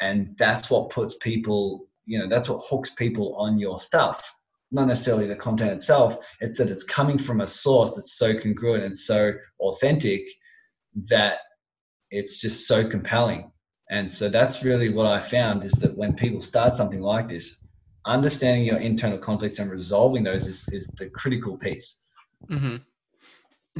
and 0.00 0.28
that's 0.38 0.70
what 0.70 0.90
puts 0.90 1.16
people, 1.16 1.88
you 2.04 2.18
know, 2.18 2.28
that's 2.28 2.48
what 2.48 2.64
hooks 2.68 2.90
people 2.90 3.34
on 3.36 3.58
your 3.58 3.78
stuff. 3.78 4.32
Not 4.72 4.88
necessarily 4.88 5.26
the 5.26 5.36
content 5.36 5.70
itself, 5.70 6.18
it's 6.40 6.58
that 6.58 6.70
it's 6.70 6.84
coming 6.84 7.18
from 7.18 7.40
a 7.40 7.46
source 7.46 7.94
that's 7.94 8.18
so 8.18 8.38
congruent 8.38 8.84
and 8.84 8.98
so 8.98 9.32
authentic 9.60 10.22
that 11.08 11.38
it's 12.10 12.40
just 12.40 12.66
so 12.66 12.86
compelling. 12.88 13.50
And 13.90 14.12
so 14.12 14.28
that's 14.28 14.64
really 14.64 14.88
what 14.88 15.06
I 15.06 15.20
found 15.20 15.64
is 15.64 15.72
that 15.74 15.96
when 15.96 16.14
people 16.14 16.40
start 16.40 16.74
something 16.74 17.00
like 17.00 17.28
this, 17.28 17.64
understanding 18.04 18.64
your 18.64 18.78
internal 18.78 19.18
conflicts 19.18 19.58
and 19.58 19.70
resolving 19.70 20.24
those 20.24 20.46
is, 20.46 20.68
is 20.72 20.86
the 20.88 21.10
critical 21.10 21.56
piece. 21.56 22.04
Mm-hmm. 22.48 22.76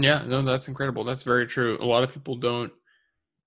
Yeah, 0.02 0.22
no, 0.26 0.42
that's 0.42 0.68
incredible. 0.68 1.04
That's 1.04 1.22
very 1.22 1.46
true. 1.46 1.78
A 1.80 1.84
lot 1.84 2.04
of 2.04 2.12
people 2.12 2.36
don't 2.36 2.72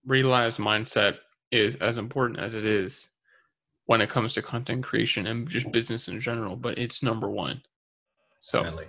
realize 0.05 0.57
mindset 0.57 1.17
is 1.51 1.75
as 1.77 1.97
important 1.97 2.39
as 2.39 2.55
it 2.55 2.65
is 2.65 3.09
when 3.89 4.01
it 4.01 4.09
comes 4.09 4.35
to 4.35 4.41
content 4.43 4.83
creation 4.83 5.25
and 5.25 5.47
just 5.47 5.71
business 5.71 6.07
in 6.07 6.19
general, 6.19 6.55
but 6.55 6.77
it's 6.77 7.01
number 7.01 7.27
one. 7.27 7.59
So, 8.39 8.61
really? 8.61 8.85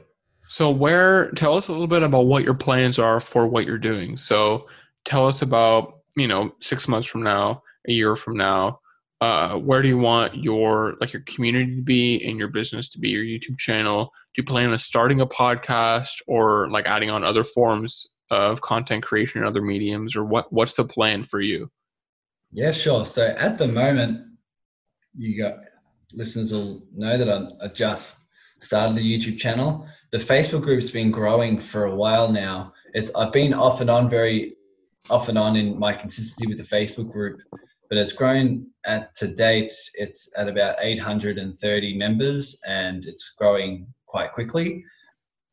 so 0.46 0.68
where 0.70 1.30
tell 1.30 1.56
us 1.56 1.68
a 1.68 1.72
little 1.72 1.86
bit 1.86 2.02
about 2.02 2.26
what 2.26 2.44
your 2.44 2.52
plans 2.52 2.98
are 2.98 3.18
for 3.18 3.46
what 3.46 3.64
you're 3.64 3.78
doing. 3.78 4.18
So, 4.18 4.68
tell 5.06 5.26
us 5.26 5.40
about, 5.40 6.00
you 6.16 6.28
know, 6.28 6.54
6 6.60 6.86
months 6.86 7.08
from 7.08 7.22
now, 7.22 7.62
a 7.88 7.92
year 7.92 8.14
from 8.14 8.36
now, 8.36 8.80
uh, 9.22 9.54
where 9.54 9.80
do 9.80 9.88
you 9.88 9.96
want 9.96 10.36
your 10.36 10.96
like 11.00 11.14
your 11.14 11.22
community 11.22 11.76
to 11.76 11.82
be 11.82 12.22
and 12.28 12.36
your 12.36 12.48
business 12.48 12.88
to 12.90 12.98
be 12.98 13.10
your 13.10 13.22
youtube 13.22 13.58
channel 13.58 14.06
do 14.34 14.40
you 14.40 14.44
plan 14.44 14.70
on 14.70 14.78
starting 14.78 15.20
a 15.20 15.26
podcast 15.26 16.22
or 16.26 16.70
like 16.70 16.86
adding 16.86 17.10
on 17.10 17.22
other 17.22 17.44
forms 17.44 18.06
of 18.30 18.62
content 18.62 19.02
creation 19.02 19.40
and 19.40 19.48
other 19.48 19.60
mediums 19.60 20.16
or 20.16 20.24
what 20.24 20.50
what's 20.50 20.74
the 20.74 20.84
plan 20.86 21.22
for 21.22 21.38
you 21.38 21.70
yeah 22.50 22.72
sure 22.72 23.04
so 23.04 23.26
at 23.36 23.58
the 23.58 23.68
moment 23.68 24.29
you 25.16 25.40
got 25.40 25.58
listeners 26.12 26.52
will 26.52 26.82
know 26.94 27.16
that 27.16 27.56
i 27.62 27.68
just 27.68 28.26
started 28.58 28.94
the 28.94 29.16
youtube 29.16 29.38
channel. 29.38 29.86
The 30.12 30.18
facebook 30.18 30.62
group's 30.62 30.90
been 30.90 31.10
growing 31.10 31.58
for 31.58 31.84
a 31.84 31.94
while 31.94 32.30
now. 32.30 32.72
It's 32.94 33.14
i've 33.14 33.32
been 33.32 33.54
off 33.54 33.80
and 33.80 33.90
on 33.90 34.08
very 34.08 34.56
off 35.08 35.28
and 35.28 35.38
on 35.38 35.56
in 35.56 35.78
my 35.78 35.92
consistency 35.92 36.46
with 36.46 36.58
the 36.58 36.76
facebook 36.76 37.10
group 37.10 37.40
but 37.88 37.98
it's 37.98 38.12
grown 38.12 38.66
at 38.86 39.14
to 39.16 39.26
date 39.26 39.72
it's 39.94 40.30
at 40.36 40.48
about 40.48 40.76
830 40.80 41.96
members 41.96 42.58
and 42.66 43.04
it's 43.04 43.34
growing 43.36 43.86
quite 44.06 44.32
quickly. 44.32 44.84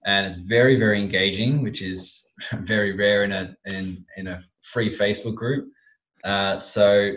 And 0.05 0.25
it's 0.25 0.37
very 0.37 0.77
very 0.77 1.01
engaging 1.01 1.61
which 1.61 1.81
is 1.81 2.29
very 2.53 2.95
rare 2.95 3.23
in 3.23 3.31
a 3.31 3.55
in, 3.65 4.05
in 4.17 4.27
a 4.27 4.41
free 4.61 4.89
facebook 4.89 5.35
group. 5.35 5.69
Uh, 6.23 6.59
so 6.59 7.13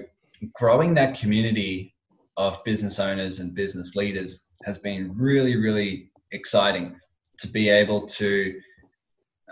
growing 0.54 0.94
that 0.94 1.18
community 1.18 1.94
of 2.36 2.62
business 2.64 2.98
owners 2.98 3.40
and 3.40 3.54
business 3.54 3.94
leaders 3.94 4.48
has 4.64 4.78
been 4.78 5.12
really 5.16 5.56
really 5.56 6.10
exciting 6.32 6.96
to 7.38 7.48
be 7.48 7.68
able 7.68 8.02
to 8.06 8.60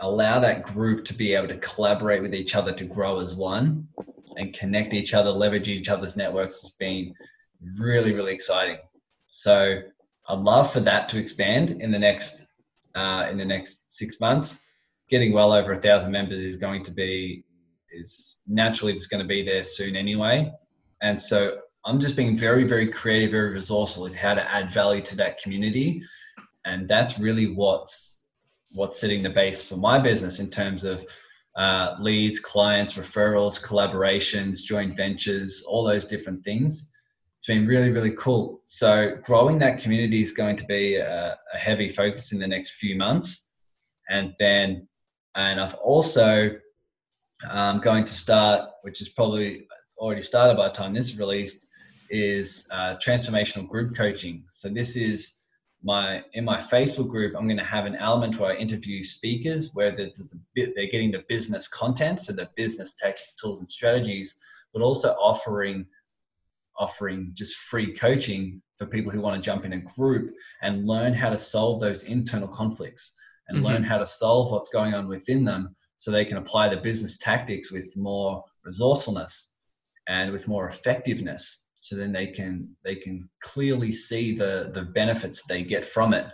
allow 0.00 0.38
that 0.38 0.64
group 0.64 1.04
to 1.04 1.14
be 1.14 1.34
able 1.34 1.48
to 1.48 1.56
collaborate 1.58 2.22
with 2.22 2.34
each 2.34 2.54
other 2.54 2.72
to 2.72 2.84
grow 2.84 3.18
as 3.18 3.34
one 3.34 3.88
and 4.36 4.54
connect 4.54 4.94
each 4.94 5.14
other, 5.14 5.30
leverage 5.30 5.68
each 5.68 5.88
other's 5.88 6.16
networks 6.16 6.60
has 6.60 6.70
been 6.70 7.14
really, 7.76 8.12
really 8.12 8.32
exciting. 8.32 8.78
So 9.28 9.80
I'd 10.28 10.38
love 10.38 10.72
for 10.72 10.80
that 10.80 11.08
to 11.10 11.18
expand 11.18 11.70
in 11.82 11.90
the 11.90 11.98
next 11.98 12.46
uh, 12.94 13.28
in 13.30 13.36
the 13.36 13.44
next 13.44 13.90
six 13.90 14.20
months. 14.20 14.64
Getting 15.08 15.32
well 15.32 15.52
over 15.52 15.72
a 15.72 15.80
thousand 15.80 16.12
members 16.12 16.40
is 16.40 16.56
going 16.56 16.84
to 16.84 16.90
be 16.90 17.44
is 17.90 18.42
naturally 18.46 18.92
just 18.92 19.10
going 19.10 19.22
to 19.22 19.28
be 19.28 19.42
there 19.42 19.62
soon 19.62 19.96
anyway, 19.96 20.52
and 21.00 21.20
so 21.20 21.58
I'm 21.88 21.98
just 21.98 22.16
being 22.16 22.36
very, 22.36 22.64
very 22.64 22.86
creative, 22.86 23.30
very 23.30 23.48
resourceful 23.48 24.02
with 24.02 24.14
how 24.14 24.34
to 24.34 24.54
add 24.54 24.70
value 24.70 25.00
to 25.00 25.16
that 25.16 25.40
community. 25.40 26.02
And 26.66 26.86
that's 26.86 27.18
really 27.18 27.46
what's 27.46 28.26
what's 28.74 29.00
setting 29.00 29.22
the 29.22 29.30
base 29.30 29.66
for 29.66 29.76
my 29.76 29.98
business 29.98 30.38
in 30.38 30.50
terms 30.50 30.84
of 30.84 31.02
uh, 31.56 31.96
leads, 31.98 32.38
clients, 32.40 32.98
referrals, 32.98 33.58
collaborations, 33.64 34.62
joint 34.62 34.94
ventures, 34.94 35.64
all 35.66 35.82
those 35.82 36.04
different 36.04 36.44
things. 36.44 36.92
It's 37.38 37.46
been 37.46 37.66
really, 37.66 37.90
really 37.90 38.10
cool. 38.10 38.60
So, 38.66 39.16
growing 39.22 39.58
that 39.60 39.80
community 39.80 40.20
is 40.20 40.32
going 40.32 40.56
to 40.56 40.66
be 40.66 40.96
a, 40.96 41.38
a 41.54 41.58
heavy 41.58 41.88
focus 41.88 42.32
in 42.32 42.38
the 42.38 42.46
next 42.46 42.72
few 42.72 42.96
months. 42.96 43.48
And 44.10 44.34
then, 44.38 44.86
and 45.36 45.58
I've 45.58 45.74
also 45.76 46.50
um, 47.48 47.80
going 47.80 48.04
to 48.04 48.12
start, 48.12 48.68
which 48.82 49.00
is 49.00 49.08
probably 49.08 49.66
already 49.98 50.22
started 50.22 50.56
by 50.56 50.68
the 50.68 50.74
time 50.74 50.94
this 50.94 51.10
is 51.10 51.18
released, 51.18 51.66
is 52.10 52.68
uh, 52.70 52.96
transformational 52.96 53.68
group 53.68 53.94
coaching. 53.94 54.44
So, 54.48 54.68
this 54.68 54.96
is 54.96 55.38
my 55.82 56.24
in 56.32 56.44
my 56.44 56.58
Facebook 56.58 57.08
group, 57.08 57.34
I'm 57.36 57.46
going 57.46 57.58
to 57.58 57.64
have 57.64 57.86
an 57.86 57.96
element 57.96 58.38
where 58.38 58.52
I 58.52 58.56
interview 58.56 59.04
speakers 59.04 59.74
where 59.74 59.90
there's 59.90 60.18
the, 60.18 60.72
they're 60.74 60.86
getting 60.86 61.10
the 61.10 61.24
business 61.28 61.68
content, 61.68 62.20
so 62.20 62.32
the 62.32 62.48
business 62.56 62.94
tech 62.94 63.16
tools 63.40 63.60
and 63.60 63.70
strategies, 63.70 64.36
but 64.72 64.82
also 64.82 65.10
offering 65.14 65.86
offering 66.76 67.30
just 67.34 67.56
free 67.56 67.92
coaching 67.92 68.62
for 68.76 68.86
people 68.86 69.10
who 69.10 69.20
want 69.20 69.34
to 69.34 69.42
jump 69.42 69.64
in 69.64 69.72
a 69.72 69.78
group 69.78 70.30
and 70.62 70.86
learn 70.86 71.12
how 71.12 71.28
to 71.28 71.38
solve 71.38 71.80
those 71.80 72.04
internal 72.04 72.46
conflicts 72.46 73.16
and 73.48 73.58
mm-hmm. 73.58 73.66
learn 73.66 73.82
how 73.82 73.98
to 73.98 74.06
solve 74.06 74.52
what's 74.52 74.68
going 74.68 74.94
on 74.94 75.08
within 75.08 75.42
them 75.42 75.74
so 75.96 76.12
they 76.12 76.24
can 76.24 76.36
apply 76.36 76.68
the 76.68 76.76
business 76.76 77.18
tactics 77.18 77.72
with 77.72 77.96
more 77.96 78.44
resourcefulness 78.64 79.57
and 80.08 80.32
with 80.32 80.48
more 80.48 80.66
effectiveness 80.66 81.68
so 81.80 81.96
then 81.96 82.12
they 82.12 82.26
can 82.26 82.68
they 82.84 82.96
can 82.96 83.28
clearly 83.40 83.92
see 83.92 84.36
the 84.36 84.70
the 84.74 84.82
benefits 84.82 85.44
they 85.46 85.62
get 85.62 85.84
from 85.84 86.12
it. 86.12 86.26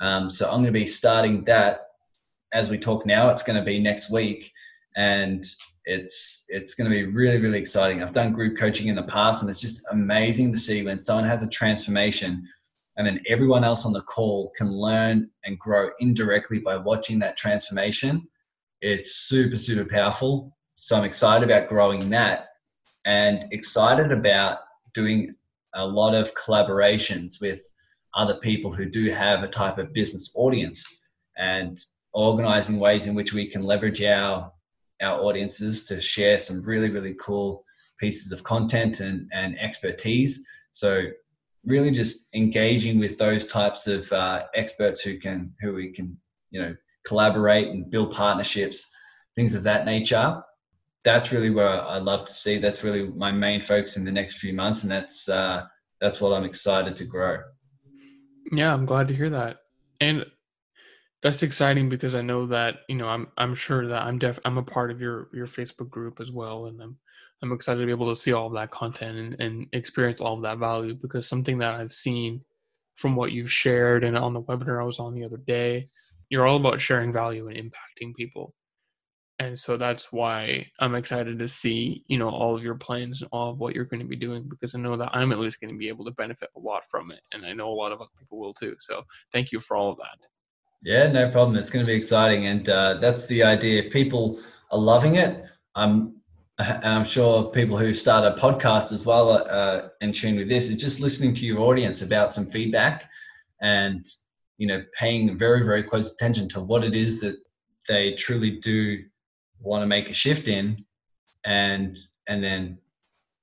Um, 0.00 0.30
so 0.30 0.46
i'm 0.46 0.62
going 0.62 0.64
to 0.64 0.72
be 0.72 0.86
starting 0.86 1.44
that 1.44 1.82
as 2.52 2.70
we 2.70 2.78
talk 2.78 3.06
now. 3.06 3.28
It's 3.30 3.42
going 3.42 3.58
to 3.58 3.64
be 3.64 3.78
next 3.78 4.10
week 4.10 4.50
and 4.96 5.44
it's 5.84 6.44
it's 6.48 6.74
going 6.74 6.90
to 6.90 6.94
be 6.94 7.04
really 7.04 7.38
really 7.38 7.58
exciting. 7.58 8.02
I've 8.02 8.12
done 8.12 8.32
group 8.32 8.58
coaching 8.58 8.88
in 8.88 8.96
the 8.96 9.04
past 9.04 9.42
and 9.42 9.50
it's 9.50 9.60
just 9.60 9.82
amazing 9.92 10.52
to 10.52 10.58
see 10.58 10.84
when 10.84 10.98
someone 10.98 11.24
has 11.24 11.42
a 11.42 11.48
transformation 11.48 12.44
and 12.96 13.06
then 13.06 13.20
everyone 13.28 13.64
else 13.64 13.86
on 13.86 13.92
the 13.92 14.02
call 14.02 14.52
can 14.56 14.70
learn 14.70 15.30
and 15.44 15.58
grow 15.58 15.90
indirectly 16.00 16.58
by 16.58 16.76
watching 16.76 17.18
that 17.20 17.36
transformation. 17.36 18.26
It's 18.82 19.28
super 19.28 19.56
super 19.56 19.84
powerful. 19.84 20.56
So 20.74 20.96
i'm 20.96 21.04
excited 21.04 21.48
about 21.48 21.68
growing 21.68 22.10
that 22.10 22.49
and 23.04 23.44
excited 23.52 24.12
about 24.12 24.58
doing 24.94 25.34
a 25.74 25.86
lot 25.86 26.14
of 26.14 26.34
collaborations 26.34 27.40
with 27.40 27.62
other 28.14 28.36
people 28.36 28.72
who 28.72 28.86
do 28.86 29.08
have 29.10 29.42
a 29.42 29.48
type 29.48 29.78
of 29.78 29.92
business 29.92 30.32
audience 30.34 30.84
and 31.38 31.78
organizing 32.12 32.78
ways 32.78 33.06
in 33.06 33.14
which 33.14 33.32
we 33.32 33.48
can 33.48 33.62
leverage 33.62 34.02
our 34.02 34.52
our 35.00 35.20
audiences 35.22 35.86
to 35.86 36.00
share 36.00 36.38
some 36.38 36.62
really 36.62 36.90
really 36.90 37.14
cool 37.14 37.64
pieces 37.98 38.32
of 38.32 38.42
content 38.42 39.00
and, 39.00 39.30
and 39.32 39.58
expertise. 39.60 40.44
So 40.72 41.04
really 41.64 41.90
just 41.90 42.28
engaging 42.34 42.98
with 42.98 43.18
those 43.18 43.46
types 43.46 43.86
of 43.86 44.10
uh, 44.12 44.44
experts 44.54 45.02
who 45.02 45.18
can 45.18 45.54
who 45.60 45.74
we 45.74 45.92
can 45.92 46.16
you 46.50 46.60
know 46.60 46.74
collaborate 47.06 47.68
and 47.68 47.90
build 47.90 48.12
partnerships 48.12 48.88
things 49.34 49.54
of 49.54 49.62
that 49.62 49.84
nature 49.84 50.42
that's 51.04 51.32
really 51.32 51.50
where 51.50 51.68
I 51.68 51.98
love 51.98 52.24
to 52.26 52.32
see. 52.32 52.58
That's 52.58 52.84
really 52.84 53.08
my 53.08 53.32
main 53.32 53.60
focus 53.62 53.96
in 53.96 54.04
the 54.04 54.12
next 54.12 54.38
few 54.38 54.52
months, 54.52 54.82
and 54.82 54.90
that's 54.90 55.28
uh, 55.28 55.66
that's 56.00 56.20
what 56.20 56.32
I'm 56.32 56.44
excited 56.44 56.96
to 56.96 57.04
grow. 57.04 57.38
Yeah, 58.52 58.72
I'm 58.72 58.86
glad 58.86 59.08
to 59.08 59.14
hear 59.14 59.30
that, 59.30 59.58
and 60.00 60.26
that's 61.22 61.42
exciting 61.42 61.88
because 61.88 62.14
I 62.14 62.22
know 62.22 62.46
that 62.46 62.80
you 62.88 62.96
know 62.96 63.08
I'm 63.08 63.28
I'm 63.38 63.54
sure 63.54 63.86
that 63.86 64.02
I'm 64.02 64.18
def 64.18 64.38
I'm 64.44 64.58
a 64.58 64.62
part 64.62 64.90
of 64.90 65.00
your 65.00 65.28
your 65.32 65.46
Facebook 65.46 65.90
group 65.90 66.20
as 66.20 66.30
well, 66.30 66.66
and 66.66 66.80
I'm 66.82 66.98
I'm 67.42 67.52
excited 67.52 67.80
to 67.80 67.86
be 67.86 67.92
able 67.92 68.14
to 68.14 68.20
see 68.20 68.32
all 68.32 68.48
of 68.48 68.54
that 68.54 68.70
content 68.70 69.16
and, 69.16 69.40
and 69.40 69.66
experience 69.72 70.20
all 70.20 70.34
of 70.34 70.42
that 70.42 70.58
value 70.58 70.94
because 70.94 71.26
something 71.26 71.58
that 71.58 71.74
I've 71.74 71.92
seen 71.92 72.42
from 72.96 73.16
what 73.16 73.32
you've 73.32 73.50
shared 73.50 74.04
and 74.04 74.18
on 74.18 74.34
the 74.34 74.42
webinar 74.42 74.82
I 74.82 74.84
was 74.84 74.98
on 74.98 75.14
the 75.14 75.24
other 75.24 75.38
day, 75.38 75.86
you're 76.28 76.46
all 76.46 76.58
about 76.58 76.82
sharing 76.82 77.14
value 77.14 77.48
and 77.48 77.56
impacting 77.56 78.14
people 78.14 78.54
and 79.40 79.58
so 79.58 79.78
that's 79.78 80.12
why 80.12 80.66
I'm 80.80 80.94
excited 80.94 81.38
to 81.38 81.48
see 81.48 82.04
you 82.08 82.18
know 82.18 82.28
all 82.28 82.54
of 82.54 82.62
your 82.62 82.74
plans 82.74 83.22
and 83.22 83.28
all 83.32 83.50
of 83.50 83.58
what 83.58 83.74
you're 83.74 83.86
going 83.86 84.00
to 84.00 84.06
be 84.06 84.14
doing 84.14 84.46
because 84.48 84.74
I 84.74 84.78
know 84.78 84.96
that 84.98 85.10
I'm 85.14 85.32
at 85.32 85.38
least 85.38 85.60
going 85.60 85.72
to 85.72 85.78
be 85.78 85.88
able 85.88 86.04
to 86.04 86.10
benefit 86.12 86.50
a 86.56 86.60
lot 86.60 86.82
from 86.88 87.10
it, 87.10 87.20
and 87.32 87.44
I 87.44 87.52
know 87.52 87.70
a 87.70 87.74
lot 87.74 87.90
of 87.90 88.00
other 88.00 88.10
people 88.18 88.38
will 88.38 88.54
too. 88.54 88.76
So 88.78 89.02
thank 89.32 89.50
you 89.50 89.58
for 89.58 89.76
all 89.76 89.90
of 89.90 89.96
that. 89.96 90.18
Yeah, 90.82 91.10
no 91.10 91.30
problem. 91.30 91.56
It's 91.56 91.70
going 91.70 91.84
to 91.84 91.90
be 91.90 91.96
exciting, 91.96 92.46
and 92.46 92.68
uh, 92.68 92.94
that's 92.94 93.26
the 93.26 93.42
idea. 93.42 93.80
If 93.80 93.90
people 93.90 94.38
are 94.70 94.78
loving 94.78 95.16
it, 95.16 95.44
I'm 95.74 96.16
I'm 96.58 97.04
sure 97.04 97.50
people 97.50 97.78
who 97.78 97.94
start 97.94 98.26
a 98.26 98.38
podcast 98.38 98.92
as 98.92 99.06
well 99.06 99.30
uh, 99.48 99.88
in 100.02 100.12
tune 100.12 100.36
with 100.36 100.50
this 100.50 100.68
is 100.68 100.76
just 100.76 101.00
listening 101.00 101.32
to 101.34 101.46
your 101.46 101.60
audience 101.60 102.02
about 102.02 102.34
some 102.34 102.46
feedback 102.46 103.08
and 103.62 104.04
you 104.58 104.66
know 104.66 104.82
paying 104.92 105.38
very 105.38 105.64
very 105.64 105.82
close 105.82 106.12
attention 106.12 106.46
to 106.50 106.60
what 106.60 106.84
it 106.84 106.94
is 106.94 107.20
that 107.20 107.36
they 107.88 108.12
truly 108.12 108.58
do 108.58 108.98
want 109.60 109.82
to 109.82 109.86
make 109.86 110.10
a 110.10 110.14
shift 110.14 110.48
in 110.48 110.84
and 111.44 111.96
and 112.28 112.42
then 112.42 112.78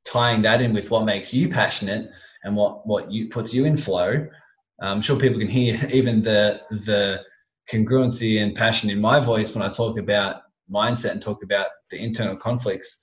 tying 0.06 0.42
that 0.42 0.62
in 0.62 0.74
with 0.74 0.92
what 0.92 1.06
makes 1.06 1.34
you 1.34 1.50
passionate 1.50 2.10
and 2.44 2.56
what 2.56 2.86
what 2.88 3.12
you 3.12 3.28
puts 3.28 3.54
you 3.54 3.66
in 3.66 3.78
flow 3.78 4.26
i'm 4.82 5.02
sure 5.02 5.18
people 5.18 5.40
can 5.40 5.50
hear 5.50 5.80
even 5.92 6.22
the 6.22 6.62
the 6.70 7.22
congruency 7.72 8.42
and 8.42 8.56
passion 8.56 8.90
in 8.90 9.00
my 9.00 9.20
voice 9.20 9.54
when 9.54 9.64
i 9.64 9.70
talk 9.70 9.98
about 9.98 10.42
mindset 10.72 11.12
and 11.12 11.22
talk 11.22 11.44
about 11.44 11.68
the 11.92 11.98
internal 11.98 12.36
conflicts 12.36 13.02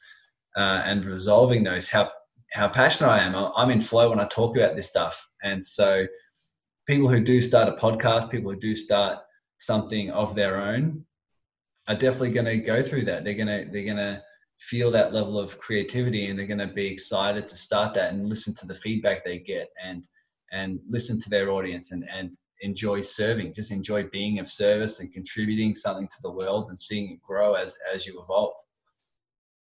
uh, 0.57 0.83
and 0.85 1.05
resolving 1.05 1.65
those 1.65 1.89
how 1.89 2.11
how 2.53 2.69
passionate 2.69 3.09
i 3.09 3.19
am. 3.19 3.35
I'm 3.35 3.71
in 3.71 3.81
flow 3.81 4.11
when 4.11 4.21
i 4.21 4.27
talk 4.29 4.57
about 4.57 4.77
this 4.77 4.89
stuff. 4.89 5.29
And 5.43 5.63
so 5.63 6.07
people 6.87 7.09
who 7.09 7.21
do 7.21 7.41
start 7.41 7.69
a 7.69 7.73
podcast 7.73 8.31
people 8.31 8.53
who 8.53 8.59
do 8.59 8.77
start 8.77 9.19
something 9.59 10.11
of 10.11 10.35
their 10.35 10.61
own 10.61 11.05
are 11.89 11.95
definitely 11.95 12.31
going 12.31 12.47
to 12.47 12.57
go 12.59 12.83
through 12.83 13.05
that. 13.05 13.25
They're 13.25 13.35
going 13.35 13.49
to 13.49 13.71
they're 13.71 13.85
going 13.85 13.97
to 13.99 14.23
feel 14.59 14.91
that 14.91 15.13
level 15.13 15.39
of 15.39 15.59
creativity 15.59 16.27
and 16.27 16.39
they're 16.39 16.47
going 16.47 16.59
to 16.59 16.67
be 16.67 16.87
excited 16.87 17.49
to 17.49 17.57
start 17.57 17.93
that 17.95 18.13
and 18.13 18.29
listen 18.29 18.55
to 18.55 18.67
the 18.67 18.75
feedback 18.75 19.25
they 19.25 19.39
get 19.39 19.69
and 19.85 20.09
and 20.53 20.79
listen 20.89 21.21
to 21.21 21.29
their 21.29 21.51
audience 21.51 21.91
and 21.91 22.09
and 22.09 22.39
enjoy 22.61 23.01
serving 23.01 23.53
just 23.53 23.73
enjoy 23.73 24.05
being 24.05 24.39
of 24.39 24.49
service 24.49 25.01
and 25.01 25.13
contributing 25.13 25.75
something 25.75 26.07
to 26.07 26.23
the 26.23 26.31
world 26.31 26.69
and 26.69 26.79
seeing 26.79 27.11
it 27.11 27.21
grow 27.21 27.55
as 27.55 27.77
as 27.93 28.07
you 28.07 28.23
evolve. 28.23 28.55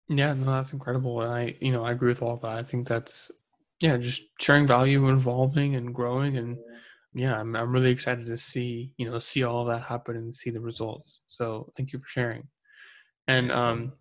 Yeah 0.10 0.34
no 0.34 0.52
that's 0.52 0.74
incredible. 0.74 1.22
And 1.22 1.32
i 1.32 1.56
you 1.62 1.72
know 1.72 1.84
i 1.84 1.92
agree 1.92 2.10
with 2.10 2.22
all 2.22 2.38
that. 2.38 2.52
I 2.52 2.64
think 2.64 2.88
that's 2.88 3.32
yeah 3.80 3.98
just 3.98 4.24
sharing 4.40 4.68
value 4.68 5.08
and 5.08 5.18
evolving 5.18 5.76
and 5.76 5.96
growing 5.96 6.38
and 6.38 6.58
yeah, 6.58 6.78
I'm 7.18 7.56
I'm 7.56 7.72
really 7.72 7.92
excited 7.92 8.26
to 8.26 8.38
see 8.38 8.94
you 8.98 9.10
know 9.10 9.20
see 9.20 9.44
all 9.44 9.66
that 9.66 9.84
happen 9.84 10.16
and 10.16 10.36
see 10.36 10.50
the 10.50 10.62
results. 10.62 11.22
So 11.28 11.72
thank 11.76 11.94
you 11.94 12.00
for 12.00 12.08
sharing. 12.08 12.48
And 13.28 13.52
um, 13.52 13.94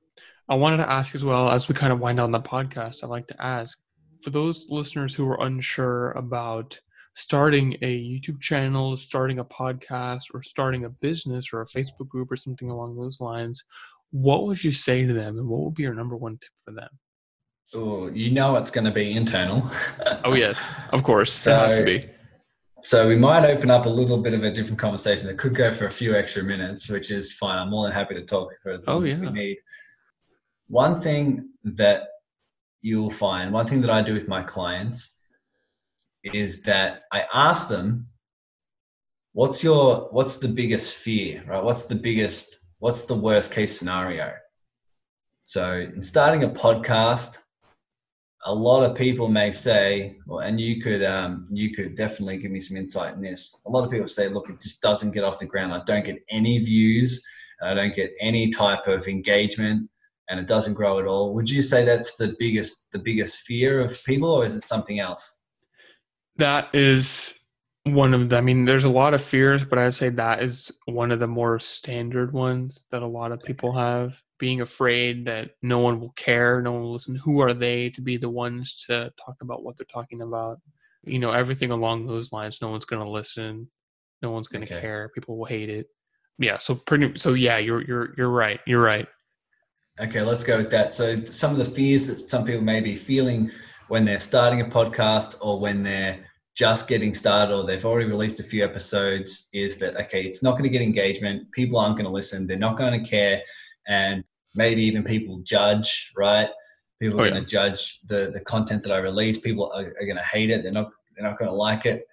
I 0.48 0.56
wanted 0.56 0.78
to 0.78 0.90
ask 0.90 1.14
as 1.14 1.24
well 1.24 1.50
as 1.50 1.68
we 1.68 1.74
kind 1.74 1.92
of 1.92 2.00
wind 2.00 2.18
down 2.18 2.30
the 2.30 2.40
podcast. 2.40 3.02
I'd 3.02 3.10
like 3.10 3.28
to 3.28 3.42
ask 3.42 3.78
for 4.22 4.30
those 4.30 4.68
listeners 4.70 5.14
who 5.14 5.28
are 5.28 5.42
unsure 5.44 6.12
about 6.12 6.78
starting 7.14 7.76
a 7.82 8.04
YouTube 8.04 8.40
channel, 8.40 8.96
starting 8.96 9.38
a 9.38 9.44
podcast, 9.44 10.24
or 10.32 10.42
starting 10.42 10.84
a 10.84 10.88
business 10.88 11.52
or 11.52 11.62
a 11.62 11.66
Facebook 11.66 12.08
group 12.08 12.30
or 12.30 12.36
something 12.36 12.70
along 12.70 12.96
those 12.96 13.20
lines. 13.20 13.64
What 14.10 14.44
would 14.44 14.62
you 14.62 14.72
say 14.72 15.06
to 15.06 15.12
them, 15.12 15.38
and 15.38 15.48
what 15.48 15.60
would 15.60 15.74
be 15.74 15.84
your 15.84 15.94
number 15.94 16.16
one 16.16 16.38
tip 16.38 16.50
for 16.64 16.72
them? 16.72 16.88
Oh, 17.72 18.08
you 18.08 18.32
know 18.32 18.56
it's 18.56 18.72
going 18.72 18.84
to 18.84 18.90
be 18.90 19.12
internal. 19.12 19.62
oh 20.24 20.34
yes, 20.34 20.72
of 20.92 21.02
course, 21.02 21.32
so, 21.32 21.52
it 21.52 21.58
has 21.58 21.76
to 21.76 21.84
be 21.84 22.02
so 22.82 23.08
we 23.08 23.16
might 23.16 23.48
open 23.48 23.70
up 23.70 23.86
a 23.86 23.88
little 23.88 24.18
bit 24.18 24.34
of 24.34 24.44
a 24.44 24.50
different 24.50 24.78
conversation 24.78 25.26
that 25.26 25.38
could 25.38 25.54
go 25.54 25.70
for 25.70 25.86
a 25.86 25.90
few 25.90 26.14
extra 26.14 26.42
minutes, 26.42 26.88
which 26.88 27.10
is 27.10 27.32
fine. 27.32 27.58
I'm 27.58 27.70
more 27.70 27.84
than 27.84 27.92
happy 27.92 28.14
to 28.14 28.24
talk 28.24 28.52
for 28.62 28.72
as 28.72 28.86
long 28.86 29.02
oh, 29.02 29.04
yeah. 29.04 29.12
as 29.12 29.20
we 29.20 29.30
need. 29.30 29.58
One 30.68 31.00
thing 31.00 31.50
that 31.64 32.08
you'll 32.82 33.10
find, 33.10 33.52
one 33.52 33.66
thing 33.66 33.80
that 33.82 33.90
I 33.90 34.02
do 34.02 34.14
with 34.14 34.28
my 34.28 34.42
clients 34.42 35.20
is 36.24 36.62
that 36.62 37.02
I 37.12 37.24
ask 37.32 37.68
them, 37.68 38.06
what's 39.32 39.62
your 39.62 40.08
what's 40.10 40.36
the 40.36 40.48
biggest 40.48 40.96
fear, 40.96 41.44
right? 41.46 41.62
What's 41.62 41.84
the 41.84 41.94
biggest, 41.94 42.60
what's 42.78 43.04
the 43.04 43.14
worst 43.14 43.52
case 43.52 43.78
scenario? 43.78 44.32
So 45.44 45.74
in 45.74 46.02
starting 46.02 46.44
a 46.44 46.48
podcast, 46.48 47.38
a 48.44 48.54
lot 48.54 48.82
of 48.82 48.96
people 48.96 49.28
may 49.28 49.52
say, 49.52 50.16
well, 50.26 50.40
and 50.40 50.60
you 50.60 50.80
could 50.80 51.04
um, 51.04 51.46
you 51.50 51.72
could 51.74 51.94
definitely 51.94 52.38
give 52.38 52.50
me 52.50 52.60
some 52.60 52.76
insight 52.76 53.14
in 53.14 53.20
this. 53.20 53.60
A 53.66 53.70
lot 53.70 53.84
of 53.84 53.90
people 53.90 54.08
say, 54.08 54.28
look, 54.28 54.48
it 54.48 54.60
just 54.60 54.80
doesn't 54.80 55.12
get 55.12 55.24
off 55.24 55.38
the 55.38 55.46
ground. 55.46 55.72
I 55.72 55.82
don't 55.84 56.04
get 56.04 56.22
any 56.30 56.58
views. 56.58 57.22
I 57.62 57.74
don't 57.74 57.94
get 57.94 58.12
any 58.20 58.50
type 58.50 58.86
of 58.86 59.06
engagement, 59.06 59.88
and 60.30 60.40
it 60.40 60.46
doesn't 60.46 60.74
grow 60.74 60.98
at 60.98 61.06
all. 61.06 61.34
Would 61.34 61.50
you 61.50 61.60
say 61.60 61.84
that's 61.84 62.16
the 62.16 62.34
biggest 62.38 62.90
the 62.92 62.98
biggest 62.98 63.40
fear 63.40 63.80
of 63.80 64.02
people, 64.04 64.30
or 64.30 64.44
is 64.44 64.54
it 64.54 64.62
something 64.62 64.98
else? 64.98 65.42
That 66.36 66.74
is 66.74 67.34
one 67.84 68.14
of 68.14 68.30
the. 68.30 68.38
I 68.38 68.40
mean, 68.40 68.64
there's 68.64 68.84
a 68.84 68.88
lot 68.88 69.12
of 69.12 69.22
fears, 69.22 69.66
but 69.66 69.78
I'd 69.78 69.94
say 69.94 70.08
that 70.08 70.42
is 70.42 70.72
one 70.86 71.12
of 71.12 71.18
the 71.18 71.26
more 71.26 71.58
standard 71.58 72.32
ones 72.32 72.86
that 72.90 73.02
a 73.02 73.06
lot 73.06 73.32
of 73.32 73.42
people 73.42 73.76
have. 73.76 74.14
Being 74.40 74.62
afraid 74.62 75.26
that 75.26 75.50
no 75.62 75.78
one 75.78 76.00
will 76.00 76.12
care, 76.16 76.60
no 76.60 76.72
one 76.72 76.82
will 76.82 76.92
listen. 76.94 77.14
Who 77.14 77.40
are 77.40 77.54
they 77.54 77.90
to 77.90 78.00
be 78.00 78.16
the 78.16 78.28
ones 78.28 78.84
to 78.88 79.12
talk 79.24 79.36
about 79.40 79.62
what 79.62 79.76
they're 79.76 79.86
talking 79.92 80.22
about? 80.22 80.58
You 81.04 81.18
know, 81.18 81.30
everything 81.30 81.70
along 81.70 82.06
those 82.06 82.32
lines. 82.32 82.60
No 82.60 82.70
one's 82.70 82.86
going 82.86 83.04
to 83.04 83.08
listen. 83.08 83.68
No 84.22 84.30
one's 84.30 84.48
going 84.48 84.66
to 84.66 84.74
okay. 84.74 84.80
care. 84.80 85.10
People 85.14 85.38
will 85.38 85.46
hate 85.46 85.68
it. 85.68 85.86
Yeah. 86.38 86.58
So 86.58 86.74
pretty. 86.74 87.16
So 87.18 87.34
yeah, 87.34 87.58
you're 87.58 87.82
you're 87.84 88.14
you're 88.16 88.30
right. 88.30 88.60
You're 88.66 88.82
right. 88.82 89.06
Okay, 90.00 90.22
let's 90.22 90.44
go 90.44 90.56
with 90.56 90.70
that. 90.70 90.94
So 90.94 91.22
some 91.24 91.52
of 91.52 91.58
the 91.58 91.64
fears 91.64 92.06
that 92.06 92.30
some 92.30 92.44
people 92.44 92.62
may 92.62 92.80
be 92.80 92.96
feeling 92.96 93.50
when 93.88 94.04
they're 94.04 94.20
starting 94.20 94.62
a 94.62 94.64
podcast 94.64 95.36
or 95.42 95.60
when 95.60 95.82
they're 95.82 96.18
just 96.54 96.88
getting 96.88 97.14
started 97.14 97.54
or 97.54 97.66
they've 97.66 97.84
already 97.84 98.08
released 98.08 98.40
a 98.40 98.42
few 98.42 98.64
episodes 98.64 99.48
is 99.52 99.76
that 99.78 99.96
okay, 99.96 100.22
it's 100.22 100.42
not 100.42 100.52
going 100.52 100.64
to 100.64 100.70
get 100.70 100.82
engagement. 100.82 101.50
People 101.52 101.78
aren't 101.78 101.96
going 101.96 102.06
to 102.06 102.12
listen. 102.12 102.46
They're 102.46 102.56
not 102.56 102.78
going 102.78 103.02
to 103.02 103.08
care, 103.08 103.42
and 103.88 104.24
maybe 104.54 104.82
even 104.82 105.04
people 105.04 105.40
judge. 105.44 106.12
Right? 106.16 106.48
People 107.00 107.20
oh, 107.20 107.24
are 107.24 107.26
oh, 107.26 107.30
going 107.30 107.44
to 107.44 107.50
judge 107.50 108.00
the 108.06 108.30
the 108.32 108.40
content 108.40 108.82
that 108.84 108.92
I 108.92 108.98
release. 108.98 109.38
People 109.38 109.72
are, 109.72 109.94
are 110.00 110.06
going 110.06 110.16
to 110.16 110.22
hate 110.24 110.50
it. 110.50 110.62
They're 110.62 110.72
not 110.72 110.90
they're 111.16 111.28
not 111.28 111.38
going 111.38 111.50
to 111.50 111.56
like 111.56 111.86
it. 111.86 112.06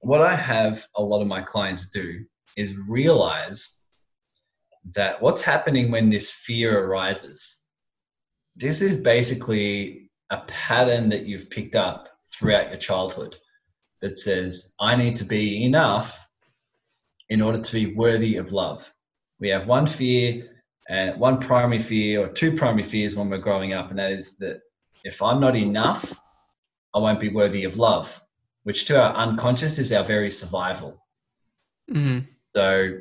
What 0.00 0.20
I 0.20 0.34
have 0.34 0.84
a 0.96 1.02
lot 1.02 1.22
of 1.22 1.28
my 1.28 1.42
clients 1.42 1.90
do 1.90 2.24
is 2.56 2.76
realize 2.88 3.78
that 4.94 5.22
what's 5.22 5.40
happening 5.40 5.90
when 5.90 6.08
this 6.08 6.30
fear 6.30 6.86
arises, 6.86 7.62
this 8.56 8.82
is 8.82 8.96
basically 8.96 10.10
a 10.30 10.40
pattern 10.46 11.08
that 11.10 11.26
you've 11.26 11.50
picked 11.50 11.76
up 11.76 12.08
throughout 12.32 12.68
your 12.68 12.78
childhood 12.78 13.36
that 14.00 14.18
says, 14.18 14.74
I 14.80 14.96
need 14.96 15.16
to 15.16 15.24
be 15.24 15.64
enough 15.64 16.28
in 17.28 17.40
order 17.40 17.60
to 17.60 17.72
be 17.72 17.94
worthy 17.94 18.36
of 18.36 18.52
love. 18.52 18.92
We 19.40 19.48
have 19.50 19.66
one 19.66 19.86
fear, 19.86 20.51
and 20.88 21.10
uh, 21.10 21.14
one 21.14 21.38
primary 21.38 21.78
fear, 21.78 22.24
or 22.24 22.28
two 22.28 22.52
primary 22.56 22.84
fears 22.84 23.14
when 23.14 23.30
we're 23.30 23.38
growing 23.38 23.72
up, 23.72 23.90
and 23.90 23.98
that 23.98 24.10
is 24.10 24.36
that 24.36 24.60
if 25.04 25.22
I'm 25.22 25.40
not 25.40 25.56
enough, 25.56 26.20
I 26.94 26.98
won't 26.98 27.20
be 27.20 27.28
worthy 27.28 27.64
of 27.64 27.76
love, 27.76 28.20
which 28.64 28.84
to 28.86 29.00
our 29.00 29.14
unconscious 29.14 29.78
is 29.78 29.92
our 29.92 30.04
very 30.04 30.30
survival. 30.30 31.04
Mm-hmm. 31.90 32.26
So 32.54 32.98